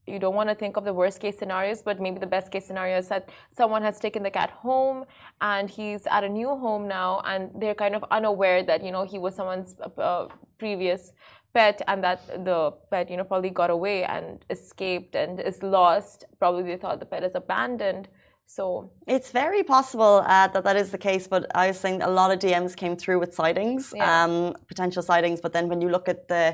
You 0.09 0.21
don't 0.21 0.37
want 0.37 0.49
to 0.49 0.55
think 0.55 0.77
of 0.77 0.85
the 0.85 0.95
worst 0.95 1.19
case 1.19 1.37
scenarios, 1.37 1.83
but 1.83 2.01
maybe 2.01 2.21
the 2.21 2.29
best 2.29 2.53
case 2.53 2.65
scenario 2.65 2.99
is 2.99 3.09
that 3.09 3.29
someone 3.51 3.83
has 3.83 3.99
taken 3.99 4.23
the 4.23 4.31
cat 4.31 4.51
home 4.51 5.05
and 5.41 5.69
he's 5.69 6.07
at 6.07 6.23
a 6.23 6.29
new 6.29 6.49
home 6.49 6.87
now, 6.87 7.23
and 7.25 7.51
they're 7.61 7.75
kind 7.75 7.95
of 7.95 8.05
unaware 8.11 8.65
that 8.65 8.85
you 8.85 8.91
know 8.91 9.05
he 9.05 9.19
was 9.19 9.35
someone's 9.37 9.77
uh, 9.99 10.27
previous 10.59 11.13
pet 11.57 11.81
and 11.91 11.99
that 12.07 12.21
the 12.49 12.61
pet 12.91 13.11
you 13.11 13.17
know 13.19 13.27
probably 13.33 13.53
got 13.61 13.71
away 13.79 13.99
and 14.15 14.45
escaped 14.57 15.15
and 15.23 15.33
is 15.51 15.59
lost 15.63 16.19
probably 16.39 16.63
they 16.71 16.79
thought 16.83 16.99
the 17.05 17.11
pet 17.15 17.23
is 17.29 17.35
abandoned 17.43 18.05
so 18.57 18.91
it's 19.15 19.31
very 19.43 19.63
possible 19.75 20.15
uh, 20.35 20.47
that 20.53 20.63
that 20.69 20.77
is 20.83 20.89
the 20.97 21.03
case 21.09 21.25
but 21.35 21.43
i 21.63 21.65
was 21.71 21.79
saying 21.85 22.03
a 22.11 22.13
lot 22.21 22.29
of 22.33 22.39
dms 22.45 22.75
came 22.83 22.95
through 23.03 23.19
with 23.23 23.33
sightings 23.43 23.83
yeah. 23.97 24.25
um, 24.25 24.55
potential 24.73 25.03
sightings 25.11 25.39
but 25.45 25.53
then 25.57 25.67
when 25.71 25.81
you 25.85 25.89
look 25.97 26.07
at 26.15 26.29
the 26.29 26.45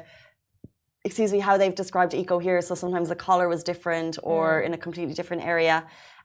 excuse 1.04 1.32
me 1.36 1.40
how 1.48 1.54
they've 1.60 1.78
described 1.84 2.14
eco 2.14 2.38
here 2.38 2.60
so 2.68 2.72
sometimes 2.82 3.08
the 3.08 3.20
collar 3.26 3.48
was 3.54 3.60
different 3.70 4.14
or 4.22 4.44
mm. 4.62 4.66
in 4.66 4.70
a 4.78 4.80
completely 4.86 5.14
different 5.20 5.42
area 5.54 5.76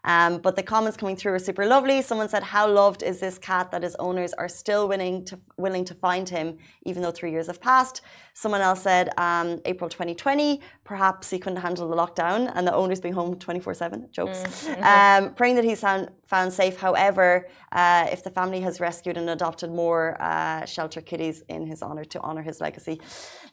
um, 0.03 0.39
but 0.39 0.55
the 0.55 0.63
comments 0.63 0.97
coming 0.97 1.15
through 1.15 1.33
are 1.33 1.39
super 1.39 1.65
lovely. 1.65 2.01
Someone 2.01 2.29
said, 2.29 2.43
"How 2.43 2.67
loved 2.67 3.03
is 3.03 3.19
this 3.19 3.37
cat 3.37 3.71
that 3.71 3.83
his 3.83 3.95
owners 3.95 4.33
are 4.33 4.49
still 4.49 4.87
willing 4.87 5.25
to 5.25 5.39
willing 5.57 5.85
to 5.85 5.93
find 5.93 6.27
him, 6.29 6.57
even 6.83 7.01
though 7.01 7.11
three 7.11 7.31
years 7.31 7.47
have 7.47 7.61
passed." 7.61 8.01
Someone 8.33 8.61
else 8.61 8.81
said, 8.81 9.09
um, 9.17 9.61
"April 9.65 9.89
2020, 9.89 10.61
perhaps 10.83 11.29
he 11.29 11.39
couldn't 11.39 11.61
handle 11.61 11.87
the 11.89 11.95
lockdown 11.95 12.51
and 12.55 12.67
the 12.67 12.73
owners 12.73 12.99
being 12.99 13.13
home 13.13 13.35
24/7." 13.35 14.09
Jokes. 14.11 14.39
Mm-hmm. 14.39 14.83
Um, 14.97 15.33
praying 15.35 15.55
that 15.55 15.63
he's 15.65 15.81
found 15.81 16.09
found 16.25 16.51
safe. 16.51 16.77
However, 16.77 17.47
uh, 17.71 18.07
if 18.11 18.23
the 18.23 18.29
family 18.29 18.59
has 18.61 18.79
rescued 18.79 19.17
and 19.17 19.29
adopted 19.29 19.71
more 19.71 20.21
uh, 20.21 20.65
shelter 20.65 21.01
kitties 21.01 21.43
in 21.47 21.65
his 21.65 21.81
honor 21.81 22.03
to 22.05 22.19
honor 22.21 22.41
his 22.41 22.59
legacy, 22.59 22.99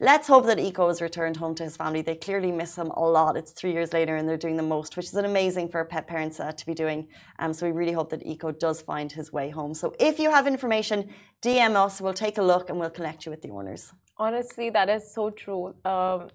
let's 0.00 0.26
hope 0.26 0.46
that 0.46 0.58
Eco 0.58 0.88
is 0.88 1.00
returned 1.00 1.36
home 1.36 1.54
to 1.54 1.64
his 1.64 1.76
family. 1.76 2.02
They 2.02 2.16
clearly 2.16 2.52
miss 2.52 2.76
him 2.76 2.88
a 2.88 3.00
lot. 3.00 3.36
It's 3.36 3.52
three 3.52 3.72
years 3.72 3.92
later 3.92 4.16
and 4.16 4.28
they're 4.28 4.36
doing 4.36 4.56
the 4.56 4.62
most, 4.62 4.96
which 4.96 5.06
is 5.06 5.14
an 5.14 5.24
amazing 5.24 5.68
for 5.68 5.84
pet 5.84 6.06
parents 6.06 6.33
to 6.36 6.66
be 6.66 6.74
doing. 6.74 7.08
Um, 7.38 7.52
so 7.52 7.66
we 7.66 7.72
really 7.72 7.92
hope 7.92 8.10
that 8.10 8.24
Eco 8.26 8.52
does 8.52 8.80
find 8.80 9.10
his 9.10 9.32
way 9.32 9.50
home. 9.50 9.74
So 9.74 9.94
if 9.98 10.18
you 10.18 10.30
have 10.30 10.46
information, 10.46 11.08
DM 11.42 11.76
us. 11.76 12.00
We'll 12.00 12.14
take 12.14 12.38
a 12.38 12.42
look 12.42 12.70
and 12.70 12.78
we'll 12.78 12.90
connect 12.90 13.26
you 13.26 13.30
with 13.30 13.42
the 13.42 13.50
owners. 13.50 13.92
Honestly, 14.16 14.70
that 14.70 14.88
is 14.88 15.12
so 15.12 15.30
true. 15.30 15.74
Um, 15.84 16.28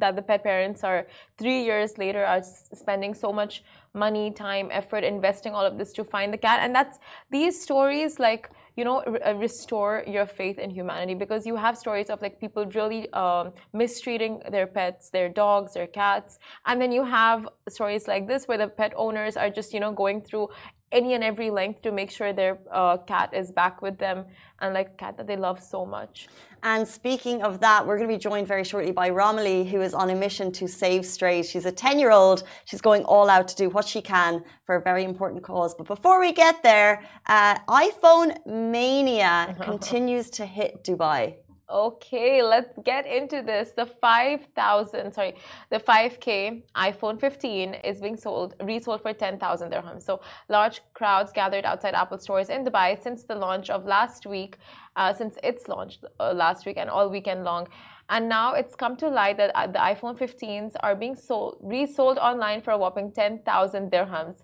that 0.00 0.16
the 0.16 0.22
pet 0.22 0.42
parents 0.42 0.84
are 0.84 1.06
three 1.38 1.62
years 1.62 1.98
later 1.98 2.24
are 2.24 2.42
spending 2.42 3.14
so 3.14 3.32
much 3.32 3.62
money, 3.94 4.30
time, 4.30 4.68
effort, 4.70 5.04
investing 5.04 5.52
all 5.54 5.64
of 5.64 5.78
this 5.78 5.92
to 5.94 6.04
find 6.04 6.32
the 6.32 6.38
cat, 6.38 6.60
and 6.62 6.74
that's 6.74 6.98
these 7.30 7.60
stories 7.60 8.18
like 8.18 8.50
you 8.76 8.84
know 8.84 8.98
uh, 9.26 9.34
restore 9.34 10.04
your 10.06 10.26
faith 10.26 10.58
in 10.58 10.70
humanity 10.70 11.14
because 11.14 11.46
you 11.46 11.56
have 11.56 11.76
stories 11.76 12.10
of 12.10 12.20
like 12.22 12.38
people 12.40 12.66
really 12.66 13.10
um, 13.12 13.52
mistreating 13.72 14.42
their 14.50 14.66
pets 14.66 15.10
their 15.10 15.28
dogs 15.28 15.74
their 15.74 15.86
cats. 15.86 16.38
And 16.66 16.80
then 16.80 16.92
you 16.92 17.04
have 17.04 17.48
stories 17.68 18.06
like 18.06 18.26
this 18.26 18.46
where 18.46 18.58
the 18.58 18.68
pet 18.68 18.92
owners 18.96 19.36
are 19.36 19.50
just 19.50 19.72
you 19.72 19.80
know 19.80 19.92
going 19.92 20.20
through 20.20 20.48
any 20.92 21.14
and 21.14 21.24
every 21.24 21.50
length 21.50 21.82
to 21.82 21.92
make 21.92 22.10
sure 22.10 22.32
their 22.32 22.58
uh, 22.72 22.96
cat 22.98 23.34
is 23.34 23.50
back 23.50 23.82
with 23.82 23.98
them 23.98 24.24
and 24.60 24.74
like 24.74 24.88
a 24.88 24.96
cat 24.96 25.16
that 25.16 25.26
they 25.26 25.36
love 25.36 25.62
so 25.62 25.84
much. 25.84 26.28
And 26.62 26.86
speaking 26.86 27.42
of 27.42 27.60
that, 27.60 27.86
we're 27.86 27.96
going 27.96 28.08
to 28.08 28.14
be 28.14 28.18
joined 28.18 28.48
very 28.48 28.64
shortly 28.64 28.92
by 28.92 29.10
Romilly, 29.10 29.64
who 29.64 29.80
is 29.82 29.94
on 29.94 30.10
a 30.10 30.14
mission 30.14 30.50
to 30.52 30.66
save 30.66 31.04
strays. 31.04 31.50
She's 31.50 31.66
a 31.66 31.72
10 31.72 31.98
year 31.98 32.10
old. 32.10 32.44
She's 32.64 32.80
going 32.80 33.04
all 33.04 33.28
out 33.28 33.46
to 33.48 33.56
do 33.56 33.68
what 33.68 33.86
she 33.86 34.00
can 34.00 34.42
for 34.64 34.76
a 34.76 34.80
very 34.80 35.04
important 35.04 35.42
cause. 35.42 35.74
But 35.74 35.86
before 35.86 36.18
we 36.18 36.32
get 36.32 36.62
there, 36.62 37.02
uh, 37.26 37.58
iPhone 37.68 38.44
mania 38.46 39.56
continues 39.60 40.30
to 40.30 40.46
hit 40.46 40.82
Dubai. 40.82 41.36
Okay, 41.68 42.44
let's 42.44 42.78
get 42.84 43.06
into 43.06 43.42
this. 43.42 43.72
The 43.72 43.86
5,000, 43.86 45.12
sorry, 45.12 45.34
the 45.68 45.80
5K 45.80 46.62
iPhone 46.76 47.20
15 47.20 47.74
is 47.82 48.00
being 48.00 48.16
sold, 48.16 48.54
resold 48.62 49.02
for 49.02 49.12
10,000 49.12 49.72
dirhams. 49.72 50.02
So 50.02 50.20
large 50.48 50.80
crowds 50.94 51.32
gathered 51.32 51.64
outside 51.64 51.94
Apple 51.94 52.18
stores 52.18 52.50
in 52.50 52.64
Dubai 52.64 53.02
since 53.02 53.24
the 53.24 53.34
launch 53.34 53.68
of 53.68 53.84
last 53.84 54.26
week, 54.26 54.58
uh, 54.94 55.12
since 55.12 55.38
its 55.42 55.66
launch 55.66 55.98
uh, 56.20 56.32
last 56.32 56.66
week 56.66 56.76
and 56.76 56.88
all 56.88 57.10
weekend 57.10 57.42
long. 57.42 57.66
And 58.10 58.28
now 58.28 58.54
it's 58.54 58.76
come 58.76 58.96
to 58.98 59.08
light 59.08 59.36
that 59.38 59.50
uh, 59.56 59.66
the 59.66 59.80
iPhone 59.80 60.16
15s 60.16 60.76
are 60.80 60.94
being 60.94 61.16
sold, 61.16 61.58
resold 61.60 62.18
online 62.18 62.62
for 62.62 62.70
a 62.70 62.78
whopping 62.78 63.10
10,000 63.10 63.90
dirhams. 63.90 64.36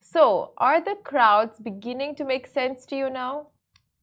So, 0.00 0.54
are 0.58 0.80
the 0.80 0.96
crowds 1.04 1.60
beginning 1.60 2.16
to 2.16 2.24
make 2.24 2.48
sense 2.48 2.86
to 2.86 2.96
you 2.96 3.08
now? 3.08 3.46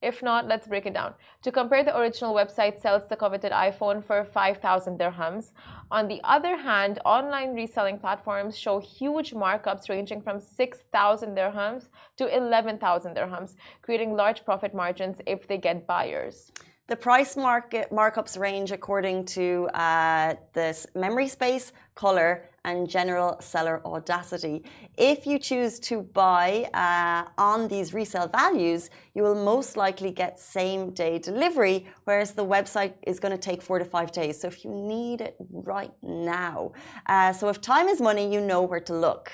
If 0.00 0.22
not, 0.22 0.46
let's 0.46 0.68
break 0.68 0.86
it 0.86 0.94
down. 0.94 1.14
To 1.42 1.50
compare, 1.50 1.82
the 1.82 1.98
original 1.98 2.32
website 2.32 2.80
sells 2.80 3.08
the 3.08 3.16
coveted 3.16 3.50
iPhone 3.50 4.04
for 4.04 4.24
5,000 4.24 4.96
dirhams. 4.96 5.50
On 5.90 6.06
the 6.06 6.20
other 6.22 6.56
hand, 6.56 7.00
online 7.04 7.54
reselling 7.54 7.98
platforms 7.98 8.56
show 8.56 8.78
huge 8.78 9.32
markups 9.32 9.88
ranging 9.88 10.22
from 10.22 10.40
6,000 10.40 11.36
dirhams 11.36 11.88
to 12.16 12.32
11,000 12.32 13.16
dirhams, 13.16 13.56
creating 13.82 14.14
large 14.14 14.44
profit 14.44 14.72
margins 14.72 15.20
if 15.26 15.48
they 15.48 15.58
get 15.58 15.84
buyers. 15.86 16.52
The 16.88 16.96
price 16.96 17.36
market 17.36 17.90
markups 17.90 18.38
range 18.38 18.72
according 18.72 19.26
to 19.36 19.68
uh, 19.74 20.36
this 20.54 20.86
memory 20.94 21.28
space, 21.28 21.74
color, 21.94 22.48
and 22.64 22.88
general 22.88 23.36
seller 23.40 23.82
audacity. 23.84 24.64
If 24.96 25.26
you 25.26 25.38
choose 25.38 25.78
to 25.80 26.00
buy 26.00 26.70
uh, 26.72 27.28
on 27.36 27.68
these 27.68 27.92
resale 27.92 28.26
values, 28.26 28.88
you 29.12 29.22
will 29.22 29.34
most 29.34 29.76
likely 29.76 30.10
get 30.10 30.40
same 30.40 30.92
day 30.92 31.18
delivery, 31.18 31.86
whereas 32.04 32.32
the 32.32 32.46
website 32.46 32.94
is 33.06 33.20
going 33.20 33.32
to 33.32 33.38
take 33.38 33.60
four 33.60 33.78
to 33.78 33.84
five 33.84 34.10
days. 34.10 34.40
So 34.40 34.48
if 34.48 34.64
you 34.64 34.70
need 34.70 35.20
it 35.20 35.36
right 35.50 35.92
now, 36.02 36.72
uh, 37.04 37.34
so 37.34 37.50
if 37.50 37.60
time 37.60 37.88
is 37.88 38.00
money, 38.00 38.32
you 38.32 38.40
know 38.40 38.62
where 38.62 38.80
to 38.80 38.94
look. 38.94 39.30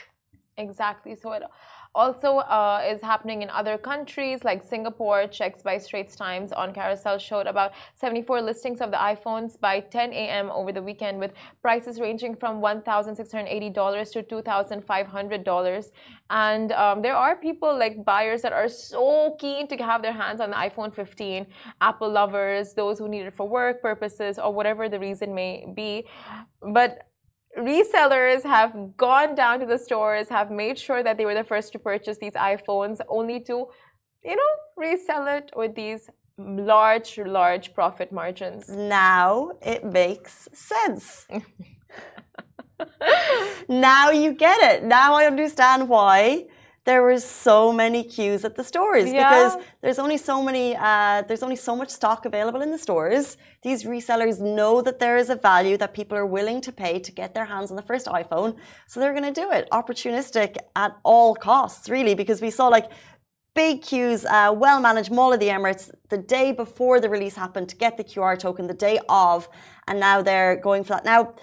Exactly. 0.57 1.17
So 1.23 1.33
it 1.33 1.43
also 1.95 2.39
uh, 2.39 2.83
is 2.87 3.01
happening 3.01 3.43
in 3.43 3.51
other 3.51 3.79
countries 3.79 4.45
like 4.45 4.63
Singapore. 4.63 5.27
Checks 5.27 5.63
by 5.63 5.79
Straits 5.79 6.17
Times 6.17 6.53
on 6.53 6.73
Carousell 6.73 7.21
showed 7.21 7.47
about 7.47 7.73
74 7.95 8.43
listings 8.43 8.81
of 8.81 8.91
the 8.91 8.97
iPhones 8.97 9.59
by 9.59 9.81
10 9.81 10.13
a.m. 10.13 10.51
over 10.51 10.73
the 10.73 10.83
weekend, 10.83 11.19
with 11.19 11.33
prices 11.63 12.01
ranging 12.01 12.35
from 12.35 12.61
$1,680 12.61 14.13
to 14.13 14.23
$2,500. 14.23 15.91
And 16.31 16.73
um, 16.73 17.03
there 17.03 17.15
are 17.15 17.37
people 17.37 17.77
like 17.79 18.05
buyers 18.05 18.43
that 18.43 18.53
are 18.53 18.69
so 18.69 19.37
keen 19.39 19.69
to 19.69 19.77
have 19.77 20.03
their 20.03 20.13
hands 20.13 20.41
on 20.41 20.51
the 20.51 20.57
iPhone 20.57 20.93
15, 20.93 21.47
Apple 21.81 22.11
lovers, 22.11 22.75
those 22.75 22.99
who 22.99 23.09
need 23.09 23.27
it 23.27 23.35
for 23.35 23.49
work 23.49 23.83
purposes 23.83 24.39
or 24.39 24.53
whatever 24.53 24.89
the 24.89 24.99
reason 24.99 25.35
may 25.35 25.67
be. 25.75 26.07
But 26.61 27.07
resellers 27.59 28.43
have 28.43 28.97
gone 28.97 29.35
down 29.35 29.61
to 29.61 29.67
the 29.67 29.79
stores, 29.79 30.29
have 30.29 30.51
made 30.51 30.79
sure 30.79 31.03
that 31.03 31.17
they 31.17 31.25
were 31.25 31.35
the 31.35 31.45
first 31.45 31.73
to 31.73 31.79
purchase 31.79 32.19
these 32.19 32.33
iPhones, 32.33 33.01
only 33.09 33.41
to, 33.41 33.67
you 34.25 34.37
know, 34.37 34.53
resell 34.77 35.27
it 35.29 35.51
with 35.57 35.75
these 35.75 36.09
large, 36.39 37.19
large 37.19 37.75
profit 37.75 38.13
margins. 38.13 38.69
Now 38.69 39.53
it 39.63 39.85
makes 39.85 40.49
sense. 40.53 41.27
now 43.69 44.11
you 44.11 44.33
get 44.33 44.75
it. 44.75 44.85
Now 44.85 45.15
I 45.15 45.27
understand 45.27 45.89
why 45.89 46.47
there 46.85 47.03
were 47.03 47.19
so 47.19 47.73
many 47.73 48.05
queues 48.05 48.45
at 48.45 48.57
the 48.57 48.65
stores 48.65 49.11
yeah. 49.11 49.29
because 49.29 49.65
there's 49.81 49.99
only 49.99 50.19
so 50.19 50.43
many 50.43 50.77
uh, 50.77 51.23
there's 51.23 51.43
only 51.43 51.57
so 51.57 51.75
much 51.75 51.89
stock 51.89 52.27
available 52.27 52.61
in 52.61 52.71
the 52.71 52.79
stores. 52.79 53.37
These 53.63 53.85
resellers 53.85 54.41
know 54.41 54.83
that 54.83 54.99
there 54.99 55.17
is 55.17 55.31
a 55.31 55.37
value 55.37 55.77
that 55.79 55.95
people 55.95 56.17
are 56.19 56.27
willing 56.27 56.61
to 56.61 56.73
pay 56.73 56.99
to 56.99 57.11
get 57.11 57.35
their 57.35 57.47
hands 57.47 57.71
on 57.71 57.77
the 57.77 57.83
first 57.83 58.07
iphone 58.07 58.57
so 58.87 59.01
they're 59.01 59.19
going 59.19 59.35
to 59.35 59.41
do 59.41 59.51
it. 59.51 59.69
Opportunistic 59.73 60.57
at 60.77 60.97
all 61.05 61.35
costs 61.35 61.89
really 61.89 62.15
because 62.15 62.43
we 62.43 62.51
saw 62.51 62.69
like 62.69 62.91
big 63.55 63.81
queues 63.81 64.27
uh, 64.27 64.53
well 64.55 64.81
managed 64.81 65.11
mall 65.11 65.33
of 65.33 65.41
the 65.41 65.49
emirates 65.49 65.91
the 66.11 66.19
day 66.19 66.53
before 66.53 67.01
the 67.01 67.09
release 67.09 67.37
happened 67.37 67.69
to 67.69 67.77
get 67.77 67.97
the 67.97 68.05
qr 68.05 68.39
token 68.39 68.67
the 68.67 68.75
day 68.75 68.99
of 69.09 69.49
and 69.87 69.99
now 70.01 70.21
they're 70.21 70.57
going 70.57 70.85
for 70.85 70.95
that. 70.95 71.05
Now 71.05 71.35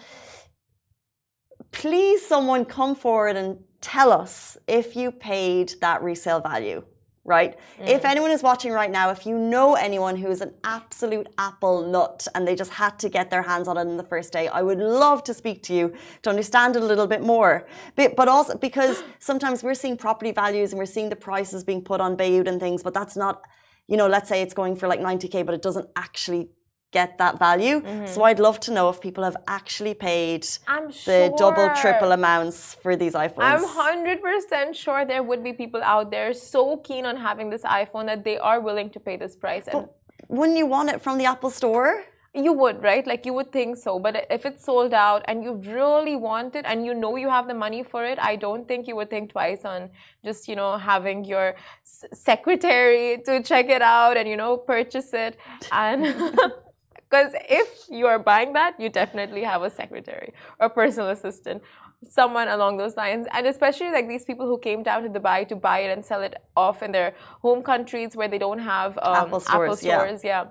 please 1.72 2.24
someone 2.24 2.66
come 2.66 2.94
forward 2.96 3.38
and 3.38 3.64
tell 3.82 4.12
us 4.12 4.58
if 4.68 4.96
you 4.96 5.12
paid 5.12 5.74
that 5.82 6.02
resale 6.02 6.40
value. 6.40 6.84
right? 7.24 7.56
If 7.80 8.02
mm. 8.02 8.10
anyone 8.10 8.32
is 8.32 8.42
watching 8.42 8.72
right 8.72 8.90
now, 8.90 9.12
if 9.12 9.28
you 9.28 9.38
know 9.38 9.76
anyone 9.76 10.16
who 10.16 10.32
is 10.32 10.42
an 10.42 10.56
absolute 10.64 11.28
Apple 11.38 11.86
nut 11.88 12.28
and 12.34 12.48
they 12.48 12.56
just 12.56 12.72
had 12.72 12.98
to 12.98 13.10
get 13.10 13.30
their 13.30 13.44
hands 13.44 13.68
on 13.68 13.78
it 13.78 13.82
on 13.82 13.96
the 13.96 14.04
first 14.04 14.34
day, 14.34 14.48
I 14.48 14.64
would 14.64 14.80
love 14.80 15.24
to 15.26 15.34
speak 15.36 15.62
to 15.64 15.74
you 15.74 15.94
to 16.24 16.32
understand 16.32 16.76
it 16.76 16.82
a 16.82 16.86
little 16.86 17.06
bit 17.06 17.22
more. 17.22 17.68
But, 17.96 18.16
but 18.16 18.28
also 18.28 18.58
because 18.58 19.04
sometimes 19.20 19.62
we're 19.62 19.76
seeing 19.76 19.98
property 19.98 20.32
values 20.32 20.72
and 20.72 20.80
we're 20.80 20.88
seeing 20.88 21.10
the 21.10 21.16
prices 21.16 21.64
being 21.64 21.84
put 21.84 22.02
on 22.02 22.18
Bayut 22.18 22.48
and 22.48 22.60
things, 22.60 22.82
but 22.82 22.94
that's 22.96 23.16
not, 23.16 23.44
you 23.88 23.98
know, 23.98 24.08
let's 24.08 24.28
say 24.28 24.42
it's 24.42 24.56
going 24.56 24.76
for 24.76 24.88
like 24.88 25.00
90k, 25.00 25.46
but 25.46 25.54
it 25.54 25.62
doesn't 25.62 25.90
actually 25.96 26.50
get 26.92 27.18
that 27.18 27.40
value. 27.40 27.82
So 27.82 27.88
mm-hmm. 27.88 28.24
I'd 28.24 28.40
love 28.40 28.60
to 28.62 28.72
know 28.72 28.90
if 28.90 29.02
people 29.02 29.24
have 29.24 29.38
actually 29.48 29.94
paid 29.94 30.46
I'm 30.68 30.90
the 31.06 31.34
double, 31.38 31.70
triple 31.82 32.12
amounts 32.12 32.76
for 32.76 32.96
these 32.96 33.14
iPhones. 33.14 33.52
I'm 33.52 33.64
hundred 33.64 34.22
percent 34.22 34.76
sure 34.76 35.06
there 35.06 35.24
would 35.24 35.44
be 35.44 35.54
people 35.54 35.82
out 35.84 36.12
there 36.12 36.34
so 36.34 36.78
keen 36.78 37.06
on 37.06 37.18
having 37.18 37.50
this 37.50 37.64
iPhone 37.64 38.06
that 38.08 38.24
they 38.24 38.38
are 38.38 38.60
willing 38.60 38.90
to 38.92 39.00
pay 39.00 39.16
this 39.18 39.36
price. 39.36 39.68
And 39.68 39.88
Wouldn't 40.28 40.58
you 40.58 40.66
want 40.66 40.90
it 40.90 41.02
from 41.02 41.18
the 41.18 41.26
Apple 41.26 41.50
Store? 41.50 42.04
you 42.34 42.54
would, 42.54 42.82
right? 42.82 43.06
Like 43.06 43.26
you 43.26 43.34
would 43.34 43.52
think 43.52 43.78
so. 43.78 44.00
But 44.00 44.26
if 44.30 44.46
it's 44.46 44.64
sold 44.64 44.94
out 44.94 45.24
and 45.26 45.44
you 45.44 45.54
really 45.54 46.16
want 46.16 46.56
it 46.56 46.66
and 46.66 46.86
you 46.86 46.94
know 46.94 47.18
you 47.18 47.30
have 47.30 47.48
the 47.48 47.54
money 47.54 47.84
for 47.84 48.06
it, 48.06 48.18
I 48.20 48.38
don't 48.38 48.68
think 48.68 48.88
you 48.88 48.96
would 48.96 49.10
think 49.10 49.32
twice 49.32 49.66
on 49.66 49.90
just, 50.24 50.48
you 50.48 50.56
know, 50.56 50.78
having 50.78 51.26
your 51.26 51.56
secretary 51.84 53.22
to 53.26 53.44
check 53.44 53.70
it 53.70 53.82
out 53.82 54.16
and, 54.16 54.30
you 54.30 54.38
know, 54.38 54.56
purchase 54.56 55.14
it. 55.14 55.38
And 55.72 56.06
because 57.12 57.34
if 57.50 57.86
you 57.90 58.08
are 58.08 58.18
buying 58.18 58.54
that, 58.54 58.80
you 58.80 58.90
definitely 58.90 59.44
have 59.44 59.62
a 59.64 59.70
secretary 59.70 60.34
or 60.62 60.70
personal 60.70 61.10
assistant. 61.10 61.62
Someone 62.08 62.48
along 62.48 62.78
those 62.78 62.96
lines, 62.96 63.28
and 63.32 63.46
especially 63.46 63.92
like 63.92 64.08
these 64.08 64.26
people 64.26 64.48
who 64.48 64.58
came 64.58 64.82
down 64.82 65.04
to 65.04 65.10
Dubai 65.10 65.48
to 65.50 65.56
buy 65.56 65.80
it 65.80 65.92
and 65.96 66.04
sell 66.04 66.22
it 66.22 66.36
off 66.56 66.82
in 66.82 66.92
their 66.92 67.14
home 67.42 67.62
countries 67.62 68.16
where 68.16 68.28
they 68.28 68.40
don't 68.40 68.60
have 68.60 68.98
um, 69.00 69.16
Apple 69.16 69.40
stores, 69.40 69.84
yeah. 69.84 69.98
stores, 69.98 70.24
yeah. 70.24 70.46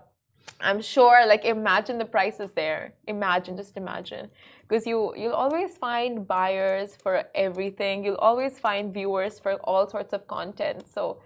I'm 0.61 0.83
sure, 0.83 1.27
like, 1.27 1.45
imagine 1.45 1.97
the 1.99 2.05
prices 2.05 2.51
there. 2.55 2.95
Imagine, 3.07 3.57
just 3.57 3.77
imagine, 3.77 4.31
because 4.63 4.87
you 4.87 5.15
you'll 5.17 5.41
always 5.45 5.79
find 5.79 6.29
buyers 6.29 6.95
for 7.03 7.25
everything. 7.35 8.05
You'll 8.05 8.25
always 8.31 8.59
find 8.59 8.93
viewers 8.93 9.41
for 9.41 9.55
all 9.65 9.89
sorts 9.89 10.13
of 10.13 10.27
content. 10.29 10.85
So, 10.95 11.23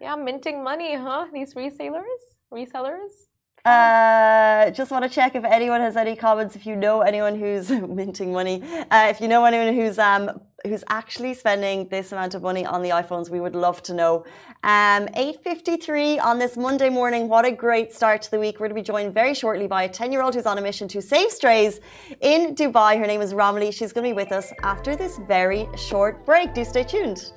yeah, 0.00 0.14
minting 0.14 0.62
money, 0.62 0.94
huh? 0.94 1.26
These 1.32 1.54
resellers, 1.54 2.22
resellers. 2.52 3.26
Uh, 3.64 4.70
just 4.70 4.90
want 4.90 5.04
to 5.04 5.10
check 5.10 5.34
if 5.34 5.44
anyone 5.44 5.80
has 5.80 5.96
any 5.96 6.16
comments. 6.16 6.56
If 6.56 6.66
you 6.66 6.76
know 6.76 7.02
anyone 7.02 7.38
who's 7.38 7.70
minting 7.98 8.32
money, 8.32 8.62
uh, 8.90 9.08
if 9.10 9.20
you 9.20 9.28
know 9.28 9.44
anyone 9.44 9.74
who's 9.74 9.98
um 9.98 10.40
who's 10.66 10.84
actually 10.88 11.32
spending 11.32 11.88
this 11.88 12.12
amount 12.12 12.34
of 12.34 12.42
money 12.42 12.64
on 12.66 12.82
the 12.82 12.90
iPhones, 12.90 13.30
we 13.30 13.40
would 13.40 13.54
love 13.54 13.82
to 13.82 13.94
know. 13.94 14.24
Um, 14.62 15.08
eight 15.14 15.42
fifty 15.42 15.76
three 15.76 16.18
on 16.18 16.38
this 16.38 16.56
Monday 16.56 16.88
morning. 16.88 17.28
What 17.28 17.44
a 17.44 17.52
great 17.52 17.92
start 17.92 18.22
to 18.22 18.30
the 18.30 18.38
week. 18.38 18.60
We're 18.60 18.68
going 18.68 18.76
to 18.76 18.82
be 18.82 18.92
joined 18.94 19.12
very 19.12 19.34
shortly 19.34 19.66
by 19.66 19.82
a 19.82 19.88
ten 19.88 20.10
year 20.10 20.22
old 20.22 20.34
who's 20.34 20.46
on 20.46 20.56
a 20.56 20.62
mission 20.62 20.88
to 20.88 21.02
save 21.02 21.30
strays 21.30 21.80
in 22.20 22.54
Dubai. 22.54 22.98
Her 22.98 23.06
name 23.06 23.20
is 23.20 23.34
Romilly. 23.34 23.72
She's 23.72 23.92
going 23.92 24.04
to 24.04 24.10
be 24.10 24.14
with 24.14 24.32
us 24.32 24.52
after 24.62 24.96
this 24.96 25.18
very 25.28 25.68
short 25.76 26.24
break. 26.24 26.54
Do 26.54 26.64
stay 26.64 26.84
tuned. 26.84 27.32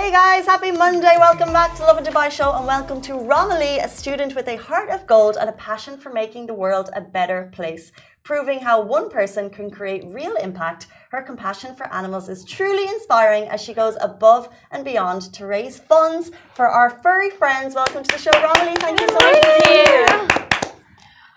Hey 0.00 0.10
guys, 0.10 0.46
happy 0.46 0.70
Monday. 0.70 1.14
Welcome 1.18 1.52
back 1.52 1.76
to 1.76 1.82
Lovin 1.82 2.04
Dubai 2.04 2.30
Show 2.30 2.52
and 2.54 2.66
welcome 2.66 3.02
to 3.02 3.16
Romilly, 3.16 3.80
a 3.80 3.86
student 3.86 4.34
with 4.34 4.48
a 4.48 4.56
heart 4.56 4.88
of 4.88 5.06
gold 5.06 5.36
and 5.38 5.50
a 5.50 5.52
passion 5.52 5.98
for 5.98 6.10
making 6.10 6.46
the 6.46 6.54
world 6.54 6.88
a 6.94 7.02
better 7.02 7.50
place. 7.52 7.92
Proving 8.22 8.60
how 8.60 8.80
one 8.80 9.10
person 9.10 9.50
can 9.50 9.70
create 9.70 10.02
real 10.06 10.36
impact, 10.36 10.86
her 11.10 11.20
compassion 11.20 11.74
for 11.76 11.86
animals 11.92 12.30
is 12.30 12.46
truly 12.46 12.88
inspiring 12.88 13.44
as 13.48 13.60
she 13.60 13.74
goes 13.74 13.98
above 14.00 14.48
and 14.70 14.86
beyond 14.86 15.34
to 15.34 15.44
raise 15.44 15.78
funds 15.78 16.30
for 16.54 16.66
our 16.66 16.88
furry 17.02 17.28
friends. 17.28 17.74
Welcome 17.74 18.02
to 18.02 18.12
the 18.16 18.22
show, 18.24 18.32
Romilly. 18.46 18.76
Thank 18.76 19.02
you 19.02 19.08
so 19.08 19.18
much 19.26 19.44
for 19.44 19.68
being 19.68 19.86
here. 19.86 20.28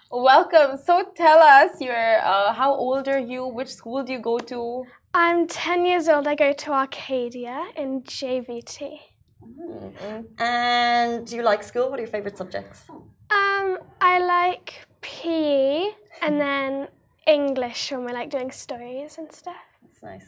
Welcome. 0.10 0.78
So 0.78 1.12
tell 1.17 1.39
us, 1.39 1.82
your 1.82 2.19
uh, 2.21 2.54
how 2.54 2.73
old 2.73 3.10
are 3.10 3.19
you? 3.19 3.45
Which 3.45 3.73
school 3.73 4.04
do 4.06 4.13
you 4.13 4.19
go 4.19 4.39
to? 4.39 4.86
I'm 5.15 5.47
10 5.47 5.86
years 5.86 6.10
old. 6.10 6.28
I 6.28 6.34
go 6.34 6.54
to 6.54 6.71
Arcadia 6.71 7.67
in 7.76 8.02
JVT. 8.02 8.99
And 10.39 11.28
do 11.28 11.36
you 11.36 11.43
like 11.43 11.62
school? 11.62 11.89
What 11.91 11.99
are 11.99 12.02
your 12.02 12.12
favorite 12.12 12.36
subjects? 12.38 12.89
Um, 12.89 13.78
I 14.02 14.19
like 14.19 14.88
PE 15.02 15.91
and 16.21 16.41
then 16.41 16.88
English 17.28 17.91
when 17.91 18.06
we're 18.06 18.13
like 18.13 18.32
doing 18.32 18.52
stories 18.52 19.19
and 19.19 19.32
stuff. 19.32 19.56
That's 19.84 20.02
nice. 20.02 20.26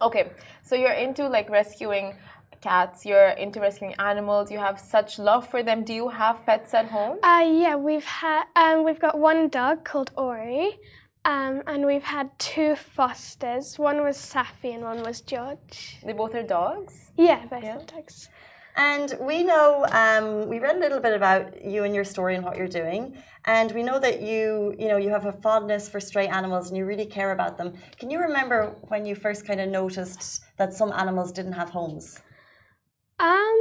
Okay, 0.00 0.30
so 0.62 0.74
you're 0.76 0.92
into 0.92 1.28
like 1.28 1.50
rescuing 1.50 2.14
cats. 2.62 3.04
You're 3.04 3.30
into 3.30 3.60
rescuing 3.60 3.94
animals. 3.98 4.50
You 4.50 4.58
have 4.58 4.80
such 4.80 5.18
love 5.18 5.46
for 5.48 5.62
them. 5.62 5.84
Do 5.84 5.92
you 5.92 6.08
have 6.08 6.44
pets 6.46 6.72
at 6.72 6.86
home? 6.86 7.18
Uh, 7.22 7.44
yeah, 7.46 7.76
we've 7.76 8.04
had 8.04 8.44
um, 8.56 8.84
we've 8.84 9.00
got 9.00 9.18
one 9.18 9.48
dog 9.48 9.84
called 9.84 10.10
Ori, 10.16 10.78
um, 11.24 11.62
and 11.66 11.84
we've 11.86 12.02
had 12.02 12.30
two 12.38 12.76
fosters. 12.76 13.78
One 13.78 14.02
was 14.02 14.16
Safi 14.16 14.74
and 14.74 14.82
one 14.82 15.02
was 15.02 15.20
George. 15.20 15.98
They 16.04 16.12
both 16.12 16.34
are 16.34 16.42
dogs. 16.42 17.10
Yeah, 17.16 17.44
both 17.46 17.62
Yeah. 17.62 17.76
are 17.78 17.84
dogs. 17.84 18.28
And 18.76 19.16
we 19.20 19.42
know, 19.42 19.84
um, 19.90 20.48
we 20.48 20.58
read 20.58 20.76
a 20.76 20.78
little 20.78 21.00
bit 21.00 21.12
about 21.12 21.62
you 21.64 21.84
and 21.84 21.94
your 21.94 22.04
story 22.04 22.36
and 22.36 22.44
what 22.44 22.56
you're 22.56 22.68
doing. 22.68 23.16
And 23.44 23.72
we 23.72 23.82
know 23.82 23.98
that 23.98 24.22
you, 24.22 24.74
you 24.78 24.88
know, 24.88 24.96
you 24.96 25.10
have 25.10 25.26
a 25.26 25.32
fondness 25.32 25.88
for 25.88 25.98
stray 26.00 26.28
animals 26.28 26.68
and 26.68 26.76
you 26.76 26.86
really 26.86 27.06
care 27.06 27.32
about 27.32 27.58
them. 27.58 27.74
Can 27.98 28.10
you 28.10 28.20
remember 28.20 28.76
when 28.88 29.04
you 29.04 29.14
first 29.14 29.46
kind 29.46 29.60
of 29.60 29.68
noticed 29.68 30.42
that 30.56 30.72
some 30.72 30.92
animals 30.92 31.32
didn't 31.32 31.52
have 31.52 31.70
homes? 31.70 32.20
Um, 33.18 33.58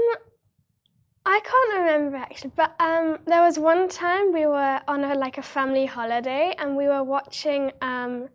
I 1.30 1.40
can't 1.42 1.80
remember 1.80 2.18
actually, 2.18 2.54
but 2.56 2.74
um, 2.80 3.20
there 3.28 3.42
was 3.42 3.60
one 3.60 3.88
time 3.88 4.34
we 4.34 4.48
were 4.48 4.82
on 4.88 5.04
a 5.04 5.14
like 5.14 5.38
a 5.38 5.44
family 5.44 5.86
holiday 5.86 6.56
and 6.58 6.76
we 6.76 6.88
were 6.88 7.04
watching 7.04 7.72
um, 7.84 8.30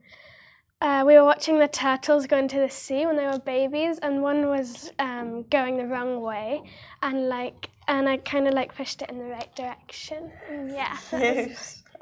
uh, 0.80 1.02
we 1.04 1.14
were 1.14 1.24
watching 1.24 1.58
the 1.58 1.66
turtles 1.66 2.26
go 2.28 2.36
into 2.38 2.60
the 2.60 2.68
sea 2.68 3.04
when 3.04 3.16
they 3.16 3.26
were 3.26 3.40
babies, 3.40 3.98
and 3.98 4.22
one 4.22 4.48
was 4.48 4.92
um, 5.00 5.42
going 5.50 5.76
the 5.76 5.86
wrong 5.86 6.20
way, 6.20 6.62
and 7.02 7.28
like 7.28 7.70
and 7.88 8.08
I 8.08 8.18
kind 8.18 8.46
of 8.46 8.54
like 8.54 8.76
pushed 8.76 9.02
it 9.02 9.10
in 9.10 9.18
the 9.18 9.24
right 9.24 9.54
direction. 9.56 10.30
And 10.48 10.70
yeah. 10.70 10.96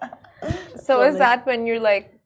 So 0.77 1.03
is 1.03 1.17
that 1.19 1.47
when 1.47 1.65
you're 1.67 1.81
like? 1.81 2.19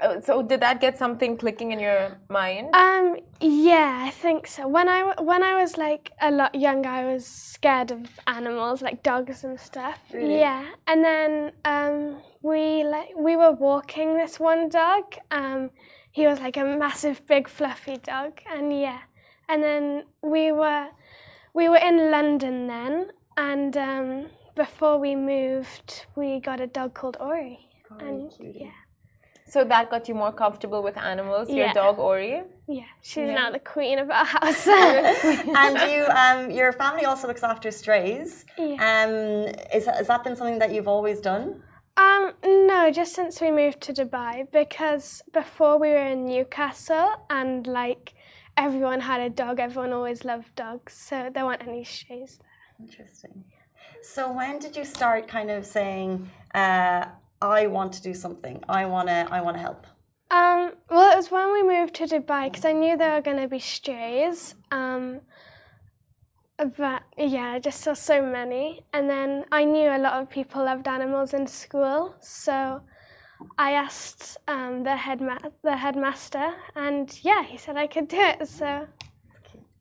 Uh, 0.00 0.20
So 0.20 0.42
did 0.42 0.60
that 0.60 0.80
get 0.80 0.98
something 0.98 1.36
clicking 1.36 1.72
in 1.72 1.78
your 1.78 2.18
mind? 2.28 2.74
Um. 2.74 3.16
Yeah, 3.40 4.02
I 4.06 4.10
think 4.10 4.46
so. 4.46 4.66
When 4.68 4.88
I 4.88 5.14
when 5.20 5.42
I 5.42 5.60
was 5.60 5.76
like 5.76 6.12
a 6.20 6.30
lot 6.30 6.54
younger, 6.54 6.88
I 6.88 7.04
was 7.12 7.26
scared 7.26 7.90
of 7.90 8.00
animals, 8.26 8.82
like 8.82 9.02
dogs 9.02 9.44
and 9.44 9.58
stuff. 9.60 9.98
Really? 10.12 10.38
Yeah, 10.40 10.64
and 10.86 11.04
then 11.04 11.52
um, 11.64 12.16
we 12.42 12.84
like 12.84 13.10
we 13.16 13.36
were 13.36 13.52
walking 13.52 14.16
this 14.16 14.40
one 14.40 14.68
dog. 14.68 15.04
Um, 15.30 15.70
he 16.12 16.26
was 16.26 16.38
like 16.40 16.56
a 16.56 16.64
massive, 16.64 17.26
big, 17.26 17.48
fluffy 17.48 17.96
dog, 17.98 18.40
and 18.50 18.72
yeah, 18.72 19.00
and 19.48 19.62
then 19.62 20.04
we 20.22 20.52
were 20.52 20.88
we 21.54 21.68
were 21.68 21.76
in 21.90 22.10
London 22.10 22.66
then, 22.66 23.10
and 23.36 23.76
um, 23.76 24.26
before 24.54 24.98
we 24.98 25.14
moved, 25.16 26.06
we 26.16 26.40
got 26.40 26.60
a 26.60 26.66
dog 26.66 26.94
called 26.94 27.16
Ori. 27.20 27.58
and 28.00 28.32
yeah, 28.40 28.70
So 29.54 29.62
that 29.72 29.84
got 29.94 30.02
you 30.08 30.16
more 30.24 30.32
comfortable 30.42 30.82
with 30.88 30.96
animals. 31.12 31.46
Your 31.48 31.66
Yeah. 31.68 31.80
dog 31.82 31.96
Ori. 32.10 32.36
yeah, 32.78 32.90
she's 33.08 33.28
Yeah. 33.28 33.40
now 33.40 33.48
the 33.58 33.64
queen 33.74 33.96
of 34.04 34.08
our 34.18 34.28
house. 34.36 34.62
and 35.62 35.72
you, 35.88 36.00
um, 36.22 36.38
your 36.60 36.70
family 36.82 37.04
also 37.10 37.24
looks 37.30 37.44
after 37.52 37.68
strays. 37.82 38.30
Yeah. 38.58 38.88
Um, 38.88 39.12
is, 39.76 39.84
has 40.00 40.06
that 40.12 40.20
been 40.24 40.36
something 40.38 40.60
that 40.62 40.70
you've 40.74 40.92
always 40.96 41.18
done? 41.30 41.46
Um, 42.06 42.24
no, 42.72 42.80
just 43.00 43.12
since 43.18 43.34
we 43.44 43.48
moved 43.62 43.80
to 43.86 43.92
Dubai 44.00 44.34
because 44.60 45.06
before 45.40 45.74
we 45.82 45.88
were 45.94 46.06
in 46.14 46.20
Newcastle 46.32 47.10
and 47.38 47.58
like 47.80 48.04
everyone 48.66 49.00
had 49.10 49.20
a 49.28 49.30
dog, 49.42 49.54
everyone 49.68 49.92
always 49.98 50.20
loved 50.32 50.50
dogs, 50.64 50.92
so 51.08 51.14
there 51.32 51.44
weren't 51.48 51.64
any 51.72 51.84
strays 51.84 52.32
there. 52.42 52.86
Interesting. 52.86 53.34
So 54.14 54.20
when 54.38 54.54
did 54.64 54.72
you 54.78 54.84
start 54.96 55.22
kind 55.36 55.50
of 55.56 55.60
saying, 55.64 56.10
uh, 56.62 57.02
I 57.50 57.66
want 57.66 57.92
to 57.94 58.02
do 58.02 58.14
something. 58.14 58.62
I 58.68 58.86
wanna 58.86 59.28
I 59.30 59.40
wanna 59.40 59.58
help. 59.58 59.86
Um, 60.30 60.72
well, 60.90 61.12
it 61.12 61.16
was 61.16 61.30
when 61.30 61.52
we 61.52 61.62
moved 61.62 61.94
to 61.94 62.04
Dubai 62.06 62.44
because 62.50 62.64
I 62.64 62.72
knew 62.72 62.96
there 62.96 63.14
were 63.14 63.20
going 63.20 63.36
to 63.36 63.46
be 63.46 63.60
strays. 63.60 64.56
Um, 64.72 65.20
but 66.76 67.02
yeah, 67.16 67.52
I 67.52 67.58
just 67.58 67.82
saw 67.82 67.94
so 67.94 68.20
many, 68.22 68.84
and 68.92 69.08
then 69.08 69.44
I 69.52 69.64
knew 69.64 69.90
a 69.90 69.98
lot 69.98 70.20
of 70.20 70.30
people 70.30 70.64
loved 70.64 70.88
animals 70.88 71.34
in 71.34 71.46
school, 71.46 72.14
so 72.20 72.80
I 73.58 73.72
asked 73.72 74.38
um, 74.48 74.82
the 74.82 74.96
headma- 75.06 75.52
the 75.62 75.76
headmaster, 75.76 76.54
and 76.74 77.06
yeah, 77.22 77.42
he 77.44 77.56
said 77.56 77.76
I 77.76 77.86
could 77.86 78.08
do 78.08 78.18
it. 78.18 78.48
So 78.48 78.86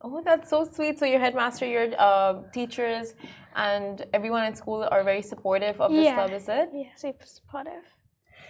Oh, 0.06 0.22
that's 0.24 0.50
so 0.50 0.66
sweet. 0.66 1.00
So 1.00 1.06
your 1.06 1.20
headmaster, 1.20 1.66
your 1.66 1.88
uh, 1.98 2.42
teachers, 2.52 3.16
and 3.56 4.06
everyone 4.14 4.44
at 4.44 4.58
school 4.58 4.88
are 4.92 5.04
very 5.04 5.22
supportive 5.22 5.80
of 5.82 5.92
this 5.92 6.06
Yeah. 6.06 6.16
club, 6.16 6.32
is 6.34 6.48
it? 6.50 6.70
Yeah, 6.74 6.94
super 6.96 7.26
supportive. 7.26 7.84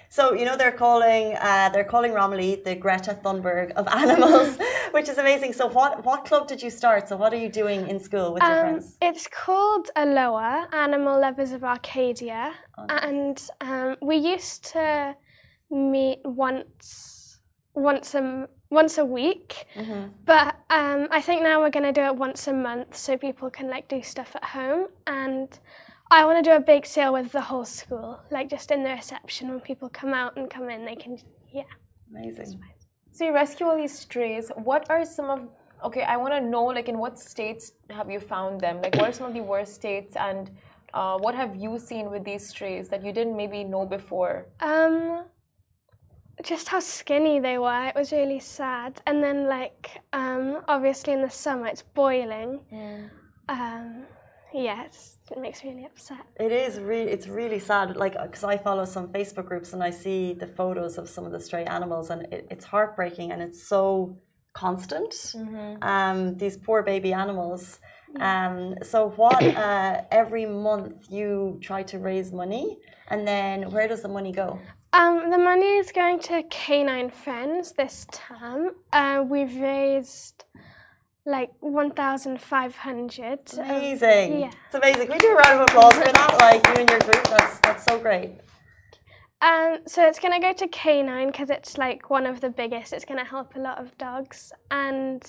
So 0.09 0.33
you 0.33 0.45
know 0.45 0.55
they're 0.55 0.71
calling 0.85 1.35
uh, 1.41 1.69
they're 1.73 1.89
calling 1.95 2.13
Romilly 2.13 2.61
the 2.63 2.75
Greta 2.75 3.17
Thunberg 3.23 3.71
of 3.71 3.87
animals, 4.03 4.57
which 4.91 5.09
is 5.09 5.17
amazing. 5.17 5.53
So 5.53 5.67
what 5.67 6.05
what 6.05 6.23
club 6.25 6.47
did 6.47 6.61
you 6.61 6.69
start? 6.69 7.07
So 7.09 7.15
what 7.17 7.33
are 7.33 7.41
you 7.45 7.49
doing 7.49 7.87
in 7.89 7.99
school 7.99 8.33
with 8.33 8.43
your 8.43 8.51
Um, 8.53 8.59
friends? 8.59 8.97
it's 9.01 9.27
called 9.27 9.89
Aloha, 9.95 10.65
Animal 10.71 11.19
Lovers 11.19 11.51
of 11.51 11.63
Arcadia, 11.63 12.53
Oh, 12.77 12.85
and 12.89 13.37
um, 13.61 13.95
we 14.01 14.17
used 14.17 14.65
to 14.73 15.15
meet 15.71 16.19
once, 16.23 17.39
once 17.73 18.13
a 18.13 18.19
m- 18.19 18.47
once 18.73 18.97
a 18.97 19.05
week. 19.05 19.65
Mhm. 19.75 20.11
But 20.25 20.55
um, 20.69 21.07
I 21.11 21.21
think 21.21 21.41
now 21.43 21.59
we're 21.61 21.75
gonna 21.77 21.93
do 21.93 22.05
it 22.09 22.15
once 22.15 22.47
a 22.47 22.53
month, 22.53 22.95
so 22.95 23.17
people 23.17 23.49
can 23.49 23.67
like 23.69 23.87
do 23.87 24.01
stuff 24.01 24.35
at 24.35 24.45
home. 24.57 24.87
And 25.07 25.47
I 26.11 26.25
want 26.25 26.37
to 26.43 26.49
do 26.49 26.55
a 26.55 26.59
big 26.59 26.85
sale 26.85 27.13
with 27.13 27.31
the 27.31 27.41
whole 27.41 27.65
school, 27.65 28.19
like 28.29 28.47
just 28.49 28.71
in 28.71 28.83
the 28.83 28.91
reception 28.91 29.49
when 29.49 29.61
people 29.61 29.89
come 29.89 30.13
out 30.13 30.37
and 30.37 30.49
come 30.49 30.69
in, 30.69 30.85
they 30.85 30.95
can 30.95 31.17
yeah. 31.51 31.71
Amazing. 32.09 32.59
So 33.11 33.25
you 33.25 33.33
rescue 33.33 33.67
all 33.67 33.77
these 33.77 33.97
strays. 33.97 34.51
What 34.69 34.89
are 34.89 35.05
some 35.05 35.29
of 35.29 35.39
okay? 35.87 36.03
I 36.03 36.17
want 36.17 36.33
to 36.33 36.41
know 36.41 36.65
like 36.65 36.87
in 36.89 36.97
what 36.97 37.19
states 37.19 37.73
have 37.89 38.09
you 38.09 38.19
found 38.19 38.59
them? 38.59 38.81
Like 38.81 38.95
what 38.95 39.09
are 39.09 39.13
some 39.13 39.27
of 39.27 39.33
the 39.33 39.45
worst 39.53 39.75
states, 39.75 40.15
and 40.15 40.51
uh, 40.93 41.17
what 41.17 41.35
have 41.35 41.55
you 41.55 41.79
seen 41.79 42.09
with 42.11 42.23
these 42.23 42.47
strays 42.47 42.89
that 42.89 43.03
you 43.05 43.11
didn't 43.11 43.35
maybe 43.35 43.63
know 43.63 43.85
before? 43.85 44.47
Um, 44.59 45.25
just 46.43 46.67
how 46.67 46.79
skinny 46.79 47.39
they 47.39 47.57
were. 47.57 47.87
It 47.87 47.95
was 47.95 48.11
really 48.11 48.39
sad. 48.39 49.01
And 49.05 49.23
then 49.23 49.47
like 49.47 50.01
um, 50.13 50.61
obviously 50.67 51.13
in 51.13 51.21
the 51.21 51.29
summer 51.29 51.67
it's 51.67 51.81
boiling. 51.81 52.59
Yeah. 52.71 53.01
Um, 53.49 54.05
yeah, 54.53 54.83
it 55.31 55.39
makes 55.39 55.63
me 55.63 55.71
really 55.71 55.85
upset. 55.85 56.25
It 56.39 56.51
is 56.51 56.79
really 56.79 57.11
it's 57.11 57.27
really 57.27 57.59
sad. 57.59 57.95
Like 57.95 58.13
because 58.21 58.43
I 58.43 58.57
follow 58.57 58.85
some 58.85 59.07
Facebook 59.09 59.45
groups 59.45 59.73
and 59.73 59.83
I 59.83 59.89
see 59.89 60.33
the 60.33 60.47
photos 60.47 60.97
of 60.97 61.09
some 61.09 61.25
of 61.25 61.31
the 61.31 61.39
stray 61.39 61.65
animals 61.65 62.09
and 62.09 62.23
it, 62.33 62.47
it's 62.49 62.65
heartbreaking 62.65 63.31
and 63.31 63.41
it's 63.41 63.67
so 63.67 64.17
constant. 64.53 65.11
Mhm. 65.11 65.83
Um, 65.83 66.37
these 66.37 66.57
poor 66.57 66.83
baby 66.83 67.13
animals. 67.13 67.79
Um, 68.19 68.75
so 68.83 69.09
what? 69.09 69.41
Uh, 69.43 70.01
every 70.11 70.45
month 70.45 71.09
you 71.09 71.57
try 71.63 71.81
to 71.83 71.97
raise 71.97 72.31
money, 72.31 72.77
and 73.07 73.27
then 73.27 73.71
where 73.71 73.87
does 73.87 74.03
the 74.03 74.07
money 74.07 74.31
go? 74.31 74.59
Um, 74.93 75.31
the 75.31 75.39
money 75.39 75.77
is 75.77 75.91
going 75.91 76.19
to 76.19 76.43
K9 76.43 77.11
Friends 77.11 77.71
this 77.71 78.05
term. 78.11 78.75
Uh, 78.91 79.25
we've 79.27 79.55
raised 79.59 80.45
like 81.25 81.51
1,500. 81.61 83.39
Um, 83.57 83.59
Amazing. 83.59 84.39
yeah. 84.39 84.51
It's 84.67 84.75
amazing. 84.75 85.07
Can 85.07 85.13
we 85.13 85.17
do 85.17 85.31
a 85.31 85.35
round 85.35 85.61
of 85.61 85.61
applause 85.61 85.93
for 85.95 86.03
that? 86.03 86.37
Like 86.39 86.67
you 86.67 86.73
and 86.81 86.89
your 86.89 86.99
group. 86.99 87.23
That's 87.27 87.59
that's 87.61 87.85
so 87.85 87.97
great. 87.97 88.33
Um, 89.41 89.79
so 89.87 90.07
it's 90.07 90.19
going 90.19 90.39
to 90.39 90.47
go 90.47 90.53
to 90.53 90.67
K9 90.67 91.27
because 91.27 91.49
it's 91.49 91.75
like 91.79 92.11
one 92.11 92.27
of 92.27 92.39
the 92.39 92.51
biggest. 92.51 92.93
It's 92.93 93.03
going 93.03 93.17
to 93.19 93.25
help 93.25 93.55
a 93.55 93.59
lot 93.59 93.79
of 93.79 93.97
dogs. 93.97 94.53
And 94.69 95.23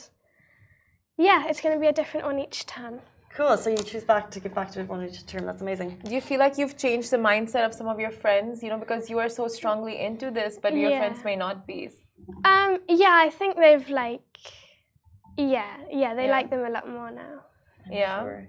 yeah, 1.17 1.49
it's 1.49 1.63
going 1.63 1.75
to 1.75 1.81
be 1.81 1.87
a 1.87 1.93
different 1.93 2.27
one 2.27 2.39
each 2.39 2.67
term. 2.67 3.01
Cool. 3.37 3.57
So 3.57 3.71
you 3.71 3.77
choose 3.79 4.05
back 4.05 4.31
to 4.31 4.39
give 4.41 4.55
back 4.55 4.71
to 4.73 4.81
everyone 4.81 5.05
each 5.09 5.27
term. 5.27 5.45
That's 5.45 5.61
amazing. 5.61 5.99
Do 6.05 6.15
you 6.15 6.21
feel 6.21 6.39
like 6.39 6.57
you've 6.57 6.77
changed 6.77 7.11
the 7.11 7.17
mindset 7.17 7.65
of 7.67 7.75
some 7.75 7.89
of 7.89 7.99
your 7.99 8.13
friends? 8.13 8.63
You 8.63 8.69
know, 8.71 8.79
because 8.79 9.11
you 9.11 9.19
are 9.19 9.29
so 9.29 9.49
strongly 9.49 10.01
into 10.01 10.31
this, 10.31 10.57
but 10.63 10.73
your 10.75 10.91
Yeah. 10.91 10.99
friends 11.01 11.25
may 11.25 11.35
not 11.35 11.67
be. 11.67 11.91
Um, 12.45 12.79
yeah, 12.89 13.15
I 13.27 13.31
think 13.31 13.57
they've 13.57 13.89
like, 13.91 14.39
yeah, 15.37 15.77
yeah, 15.91 16.15
they 16.15 16.27
Yeah. 16.27 16.37
like 16.37 16.49
them 16.51 16.65
a 16.65 16.71
lot 16.71 16.89
more 16.89 17.11
now. 17.11 17.41
Yeah. 17.91 18.21
Sure. 18.23 18.49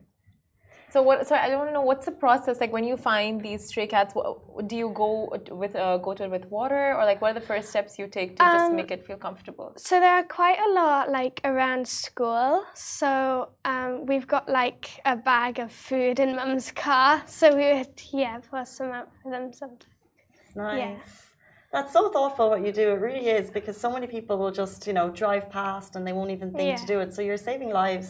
So 0.95 1.01
what? 1.01 1.27
Sorry, 1.27 1.41
I 1.41 1.49
don't 1.49 1.73
know 1.73 1.81
what's 1.81 2.05
the 2.05 2.17
process 2.25 2.61
like 2.61 2.71
when 2.71 2.85
you 2.85 2.95
find 2.95 3.41
these 3.47 3.61
stray 3.69 3.85
cats. 3.85 4.15
What, 4.15 4.69
do 4.69 4.77
you 4.77 4.89
go 5.03 5.09
with 5.51 5.75
uh, 5.75 5.97
go 5.97 6.13
to 6.13 6.23
it 6.23 6.31
with 6.31 6.45
water, 6.45 6.83
or 6.97 7.03
like 7.03 7.19
what 7.21 7.31
are 7.31 7.39
the 7.41 7.47
first 7.51 7.67
steps 7.67 7.99
you 7.99 8.07
take 8.07 8.29
to 8.37 8.43
just 8.55 8.67
Um, 8.69 8.77
make 8.77 8.91
it 8.91 9.05
feel 9.05 9.17
comfortable? 9.17 9.73
So 9.75 9.99
there 9.99 10.15
are 10.19 10.23
quite 10.23 10.59
a 10.67 10.71
lot 10.81 11.11
like 11.19 11.41
around 11.43 11.85
school. 11.85 12.63
So 12.75 13.49
um, 13.65 14.05
we've 14.05 14.27
got 14.35 14.47
like 14.47 14.85
a 15.03 15.17
bag 15.17 15.59
of 15.59 15.69
food 15.73 16.21
in 16.21 16.29
Mum's 16.37 16.71
car. 16.71 17.11
So 17.25 17.45
we 17.59 17.65
would 17.73 18.01
yeah 18.13 18.39
pour 18.49 18.63
some 18.63 18.91
out 18.97 19.09
for 19.21 19.29
them 19.33 19.51
sometimes. 19.51 19.91
It's 20.45 20.55
nice. 20.55 20.77
Yeah. 20.77 20.95
That's 21.73 21.91
so 21.91 22.09
thoughtful 22.09 22.45
what 22.51 22.61
you 22.65 22.71
do. 22.71 22.85
It 22.95 23.01
really 23.09 23.27
is 23.39 23.51
because 23.57 23.75
so 23.85 23.89
many 23.91 24.07
people 24.07 24.37
will 24.37 24.55
just, 24.63 24.87
you 24.87 24.93
know, 24.93 25.09
drive 25.09 25.45
past 25.49 25.97
and 25.97 26.07
they 26.07 26.13
won't 26.13 26.31
even 26.37 26.53
think 26.53 26.79
to 26.79 26.87
do 26.93 27.01
it. 27.01 27.13
So 27.13 27.21
you're 27.21 27.43
saving 27.51 27.71
lives. 27.83 28.09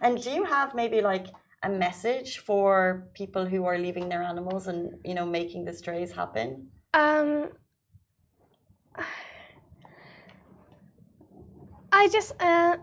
And 0.00 0.20
do 0.20 0.30
you 0.36 0.44
have 0.56 0.74
maybe 0.74 1.00
like 1.00 1.28
a 1.64 1.68
message 1.68 2.38
for 2.38 3.08
people 3.14 3.46
who 3.46 3.64
are 3.64 3.78
leaving 3.78 4.08
their 4.08 4.22
animals 4.22 4.66
and, 4.66 4.94
you 5.04 5.14
know, 5.14 5.26
making 5.26 5.64
the 5.64 5.72
strays 5.72 6.12
happen? 6.12 6.68
Um, 6.92 7.50
I 11.92 12.08
just 12.08 12.32
uh, 12.40 12.76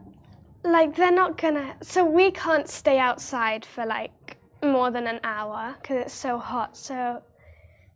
like 0.64 0.96
they're 0.96 1.12
not 1.12 1.38
gonna. 1.38 1.76
So 1.82 2.06
we 2.06 2.32
can't 2.32 2.68
stay 2.70 2.98
outside 2.98 3.66
for 3.66 3.86
like 3.86 4.38
more 4.64 4.92
than 4.92 5.08
an 5.08 5.20
hour 5.24 5.76
because 5.82 5.98
it's 6.06 6.14
so 6.14 6.38
hot. 6.38 6.78
So 6.78 7.22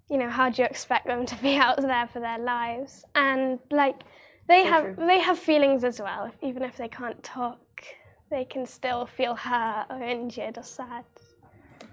you 0.09 0.17
know, 0.17 0.29
how 0.29 0.49
do 0.49 0.61
you 0.61 0.67
expect 0.67 1.07
them 1.07 1.25
to 1.25 1.35
be 1.37 1.55
out 1.65 1.81
there 1.81 2.07
for 2.11 2.19
their 2.19 2.39
lives? 2.39 3.05
And 3.15 3.59
like 3.71 4.01
they 4.47 4.63
So 4.63 4.69
have 4.69 4.95
true. 4.95 5.07
they 5.07 5.19
have 5.19 5.39
feelings 5.39 5.83
as 5.83 5.99
well. 5.99 6.31
Even 6.41 6.63
if 6.63 6.77
they 6.77 6.87
can't 6.87 7.21
talk, 7.23 7.59
they 8.29 8.45
can 8.45 8.65
still 8.65 9.05
feel 9.05 9.35
hurt 9.35 9.85
or 9.89 10.01
injured 10.01 10.57
or 10.57 10.63
sad. 10.63 11.05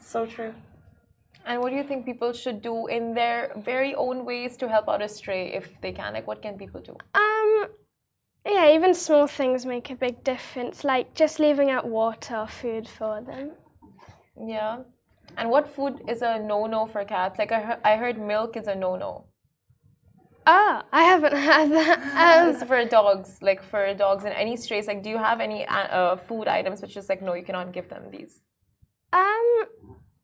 So 0.01 0.27
true. 0.27 0.55
And 1.45 1.61
what 1.61 1.71
do 1.71 1.77
you 1.77 1.83
think 1.83 2.05
people 2.07 2.33
should 2.33 2.62
do 2.62 2.87
in 2.87 3.14
their 3.14 3.53
very 3.57 3.95
own 3.95 4.25
ways 4.25 4.57
to 4.59 4.68
help 4.68 4.88
out 4.88 5.03
a 5.03 5.09
stray 5.09 5.53
if 5.53 5.81
they 5.81 5.92
can? 5.92 6.12
Like, 6.12 6.27
what 6.27 6.40
can 6.40 6.57
people 6.57 6.81
do? 6.81 6.97
Um, 7.14 7.66
yeah, 8.47 8.73
even 8.73 8.95
small 8.95 9.27
things 9.27 9.66
make 9.66 9.90
a 9.90 9.97
big 9.97 10.23
difference, 10.23 10.85
like 10.85 11.14
just 11.14 11.40
leaving 11.40 11.71
out 11.71 11.87
water 11.87 12.37
or 12.37 12.47
food 12.47 12.88
for 12.88 13.21
them. 13.21 13.53
Yeah. 14.37 14.79
And 15.37 15.51
what 15.51 15.68
food 15.68 16.03
is 16.09 16.23
a 16.23 16.38
no-no 16.38 16.87
for 16.87 17.05
cats? 17.05 17.38
Like 17.38 17.53
I 17.53 17.61
heard, 17.61 17.79
I 17.85 17.97
heard 17.97 18.18
milk 18.18 18.57
is 18.57 18.68
a 18.68 18.75
no-no. 18.75 19.25
Oh, 20.47 20.83
I 20.93 21.03
haven't 21.05 21.37
had 21.51 21.71
that. 21.73 22.45
This 22.47 22.57
is 22.57 22.63
Um, 22.63 22.69
for 22.69 22.85
dogs, 22.85 23.39
like 23.43 23.63
for 23.63 23.95
dogs 23.95 24.25
and 24.25 24.35
any 24.35 24.57
strays. 24.57 24.87
Like, 24.87 25.03
do 25.03 25.11
you 25.11 25.19
have 25.19 25.41
any 25.41 25.67
uh, 25.67 25.75
uh, 25.99 26.17
food 26.17 26.49
items 26.49 26.83
which 26.83 26.97
is 26.97 27.09
like 27.09 27.23
no, 27.23 27.35
you 27.35 27.45
cannot 27.45 27.73
give 27.73 27.89
them 27.89 28.11
these? 28.11 28.41
um, 29.13 29.67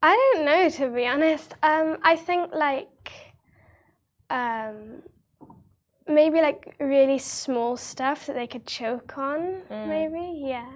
I 0.02 0.14
don't 0.34 0.44
know 0.44 0.68
to 0.70 0.88
be 0.88 1.06
honest. 1.06 1.54
Um, 1.62 1.98
I 2.02 2.16
think 2.16 2.52
like, 2.54 3.10
um, 4.30 5.02
maybe 6.06 6.40
like 6.40 6.74
really 6.80 7.18
small 7.18 7.76
stuff 7.76 8.26
that 8.26 8.34
they 8.34 8.46
could 8.46 8.66
choke 8.66 9.18
on. 9.18 9.62
Maybe, 9.70 10.42
yeah. 10.46 10.70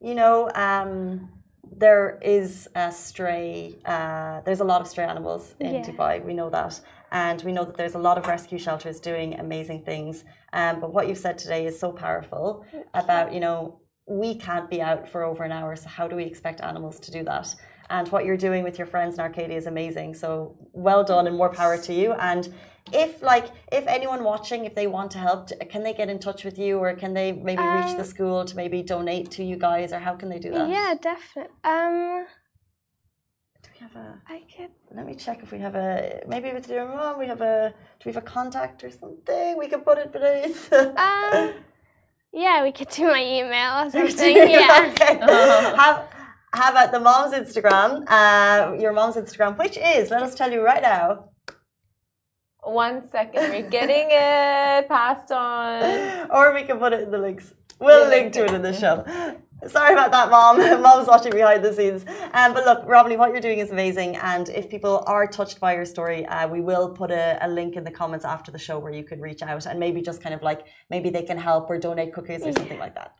You 0.00 0.14
know, 0.14 0.50
um, 0.54 1.28
there 1.76 2.18
is 2.22 2.68
a 2.74 2.92
stray, 2.92 3.74
uh, 3.84 4.40
there's 4.42 4.60
a 4.60 4.64
lot 4.64 4.80
of 4.80 4.86
stray 4.86 5.04
animals 5.04 5.54
in 5.60 5.74
Yeah. 5.74 5.82
Dubai, 5.82 6.24
we 6.24 6.32
know 6.34 6.50
that. 6.50 6.80
And 7.12 7.42
we 7.42 7.52
know 7.52 7.64
that 7.64 7.76
there's 7.76 7.94
a 7.94 7.98
lot 7.98 8.18
of 8.18 8.26
rescue 8.26 8.58
shelters 8.58 9.00
doing 9.00 9.38
amazing 9.38 9.84
things. 9.84 10.24
Um, 10.52 10.80
but 10.80 10.92
what 10.92 11.08
you've 11.08 11.18
said 11.18 11.38
today 11.38 11.66
is 11.66 11.78
so 11.78 11.92
powerful 11.92 12.64
about, 12.94 13.32
you 13.32 13.40
know, 13.40 13.80
we 14.08 14.36
can't 14.36 14.70
be 14.70 14.80
out 14.80 15.08
for 15.08 15.24
over 15.24 15.42
an 15.42 15.52
hour, 15.52 15.74
so 15.74 15.88
how 15.88 16.06
do 16.06 16.14
we 16.14 16.24
expect 16.24 16.60
animals 16.60 17.00
to 17.00 17.10
do 17.10 17.24
that? 17.24 17.54
And 17.90 18.08
what 18.08 18.24
you're 18.24 18.36
doing 18.36 18.62
with 18.64 18.78
your 18.78 18.86
friends 18.86 19.14
in 19.14 19.20
Arcadia 19.20 19.56
is 19.56 19.66
amazing. 19.66 20.14
So 20.14 20.56
well 20.72 21.04
done 21.04 21.26
and 21.26 21.36
more 21.36 21.52
power 21.52 21.78
to 21.78 21.92
you. 21.92 22.12
And 22.14 22.52
if 22.92 23.22
like 23.22 23.46
if 23.72 23.84
anyone 23.86 24.22
watching, 24.22 24.64
if 24.64 24.74
they 24.74 24.86
want 24.86 25.10
to 25.12 25.18
help, 25.18 25.50
can 25.70 25.82
they 25.82 25.92
get 25.92 26.08
in 26.08 26.18
touch 26.18 26.44
with 26.44 26.58
you 26.58 26.78
or 26.78 26.94
can 26.94 27.14
they 27.14 27.32
maybe 27.32 27.62
reach 27.62 27.94
the 27.96 28.00
Um, 28.00 28.04
school 28.04 28.44
to 28.44 28.56
maybe 28.56 28.82
donate 28.82 29.30
to 29.32 29.44
you 29.44 29.56
guys 29.56 29.92
or 29.92 29.98
how 29.98 30.14
can 30.14 30.28
they 30.28 30.38
do 30.38 30.50
that? 30.52 30.68
Yeah, 30.68 30.94
definitely. 31.00 31.52
Um, 31.64 32.26
we 33.78 33.86
have 33.86 33.96
a 33.96 34.18
I 34.28 34.42
could. 34.56 34.70
let 34.94 35.06
me 35.06 35.14
check 35.14 35.42
if 35.42 35.52
we 35.52 35.58
have 35.58 35.74
a 35.74 36.22
maybe 36.26 36.52
with 36.52 36.68
your 36.68 36.86
mom 36.86 37.18
we 37.18 37.26
have 37.26 37.40
a 37.40 37.74
do 38.00 38.02
we 38.08 38.12
have 38.14 38.22
a 38.22 38.26
contact 38.26 38.82
or 38.84 38.90
something 38.90 39.58
we 39.58 39.66
can 39.68 39.80
put 39.80 39.98
it 39.98 40.12
beneath 40.12 40.72
Um, 40.72 41.52
yeah, 42.32 42.62
we 42.62 42.72
could 42.72 42.88
do 42.90 43.06
my 43.06 43.22
email 43.22 43.86
or 43.86 43.90
something. 44.10 44.36
yeah. 44.36 44.90
okay. 44.92 45.18
how, 45.18 46.06
how 46.52 46.70
about 46.70 46.92
the 46.92 47.00
mom's 47.00 47.32
Instagram? 47.32 48.04
Uh, 48.08 48.74
your 48.78 48.92
mom's 48.92 49.16
Instagram, 49.16 49.56
which 49.58 49.78
is, 49.78 50.10
let 50.10 50.22
us 50.22 50.34
tell 50.34 50.52
you 50.52 50.60
right 50.62 50.82
now. 50.82 51.30
One 52.62 53.08
second, 53.08 53.50
we're 53.50 53.70
getting 53.70 54.08
it 54.10 54.86
passed 54.88 55.30
on. 55.32 56.28
Or 56.30 56.52
we 56.52 56.64
can 56.64 56.78
put 56.78 56.92
it 56.92 57.00
in 57.04 57.10
the 57.10 57.18
links. 57.18 57.54
We'll 57.80 58.08
link 58.08 58.32
to 58.34 58.44
it 58.44 58.52
in 58.52 58.60
the 58.62 58.74
show. 58.74 59.04
Sorry 59.66 59.94
about 59.94 60.12
that, 60.12 60.30
Mom. 60.30 60.58
Mom's 60.82 61.08
watching 61.08 61.32
behind 61.32 61.64
the 61.64 61.72
scenes. 61.72 62.04
Um, 62.34 62.52
but 62.52 62.66
look, 62.66 62.86
Romilly, 62.86 63.16
what 63.16 63.30
you're 63.32 63.40
doing 63.40 63.58
is 63.58 63.70
amazing. 63.70 64.16
And 64.16 64.48
if 64.50 64.68
people 64.68 65.02
are 65.06 65.26
touched 65.26 65.60
by 65.60 65.74
your 65.74 65.86
story, 65.86 66.26
uh, 66.26 66.46
we 66.46 66.60
will 66.60 66.90
put 66.90 67.10
a, 67.10 67.38
a, 67.40 67.48
link 67.48 67.74
in 67.74 67.82
the 67.82 67.90
comments 67.90 68.24
after 68.24 68.52
the 68.52 68.58
show 68.58 68.78
where 68.78 68.92
you 68.92 69.02
can 69.02 69.18
reach 69.20 69.40
out 69.42 69.64
and 69.66 69.80
maybe 69.80 70.02
just 70.02 70.22
kind 70.22 70.34
of 70.34 70.42
like 70.42 70.66
maybe 70.90 71.08
they 71.08 71.22
can 71.22 71.38
help 71.38 71.70
or 71.70 71.78
donate 71.78 72.12
cookies 72.12 72.42
or 72.46 72.52
something 72.52 72.78
like 72.78 72.94
that. 72.94 73.14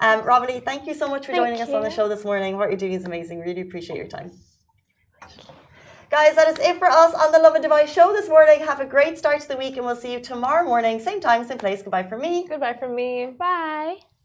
Um, 0.00 0.24
Romilly, 0.24 0.60
thank 0.60 0.86
you 0.86 0.94
so 0.94 1.08
much 1.08 1.26
for 1.26 1.32
thank 1.32 1.44
joining 1.44 1.58
you. 1.58 1.64
us 1.64 1.70
on 1.70 1.82
the 1.82 1.90
show 1.90 2.08
this 2.08 2.24
morning. 2.24 2.56
What 2.56 2.68
you're 2.68 2.78
doing 2.78 2.94
is 2.94 3.04
amazing. 3.04 3.40
Really 3.40 3.60
appreciate 3.60 3.96
your 3.96 4.08
time. 4.08 4.32
Guys, 6.10 6.34
that 6.36 6.48
is 6.48 6.58
it 6.58 6.78
for 6.78 6.88
us 6.88 7.14
on 7.14 7.32
the 7.32 7.38
Lovin 7.38 7.62
Dubai 7.62 7.86
show 7.86 8.12
this 8.12 8.28
morning. 8.28 8.60
Have 8.60 8.80
a 8.80 8.86
great 8.86 9.18
start 9.18 9.40
to 9.40 9.48
the 9.48 9.56
week, 9.56 9.76
and 9.76 9.84
we'll 9.84 9.96
see 9.96 10.12
you 10.12 10.20
tomorrow 10.20 10.64
morning, 10.64 11.00
same 11.00 11.20
time, 11.20 11.44
same 11.44 11.58
place. 11.58 11.82
Goodbye 11.82 12.04
from 12.04 12.20
me. 12.20 12.46
Goodbye 12.48 12.74
from 12.74 12.94
me. 12.94 13.26
Bye. 13.38 14.15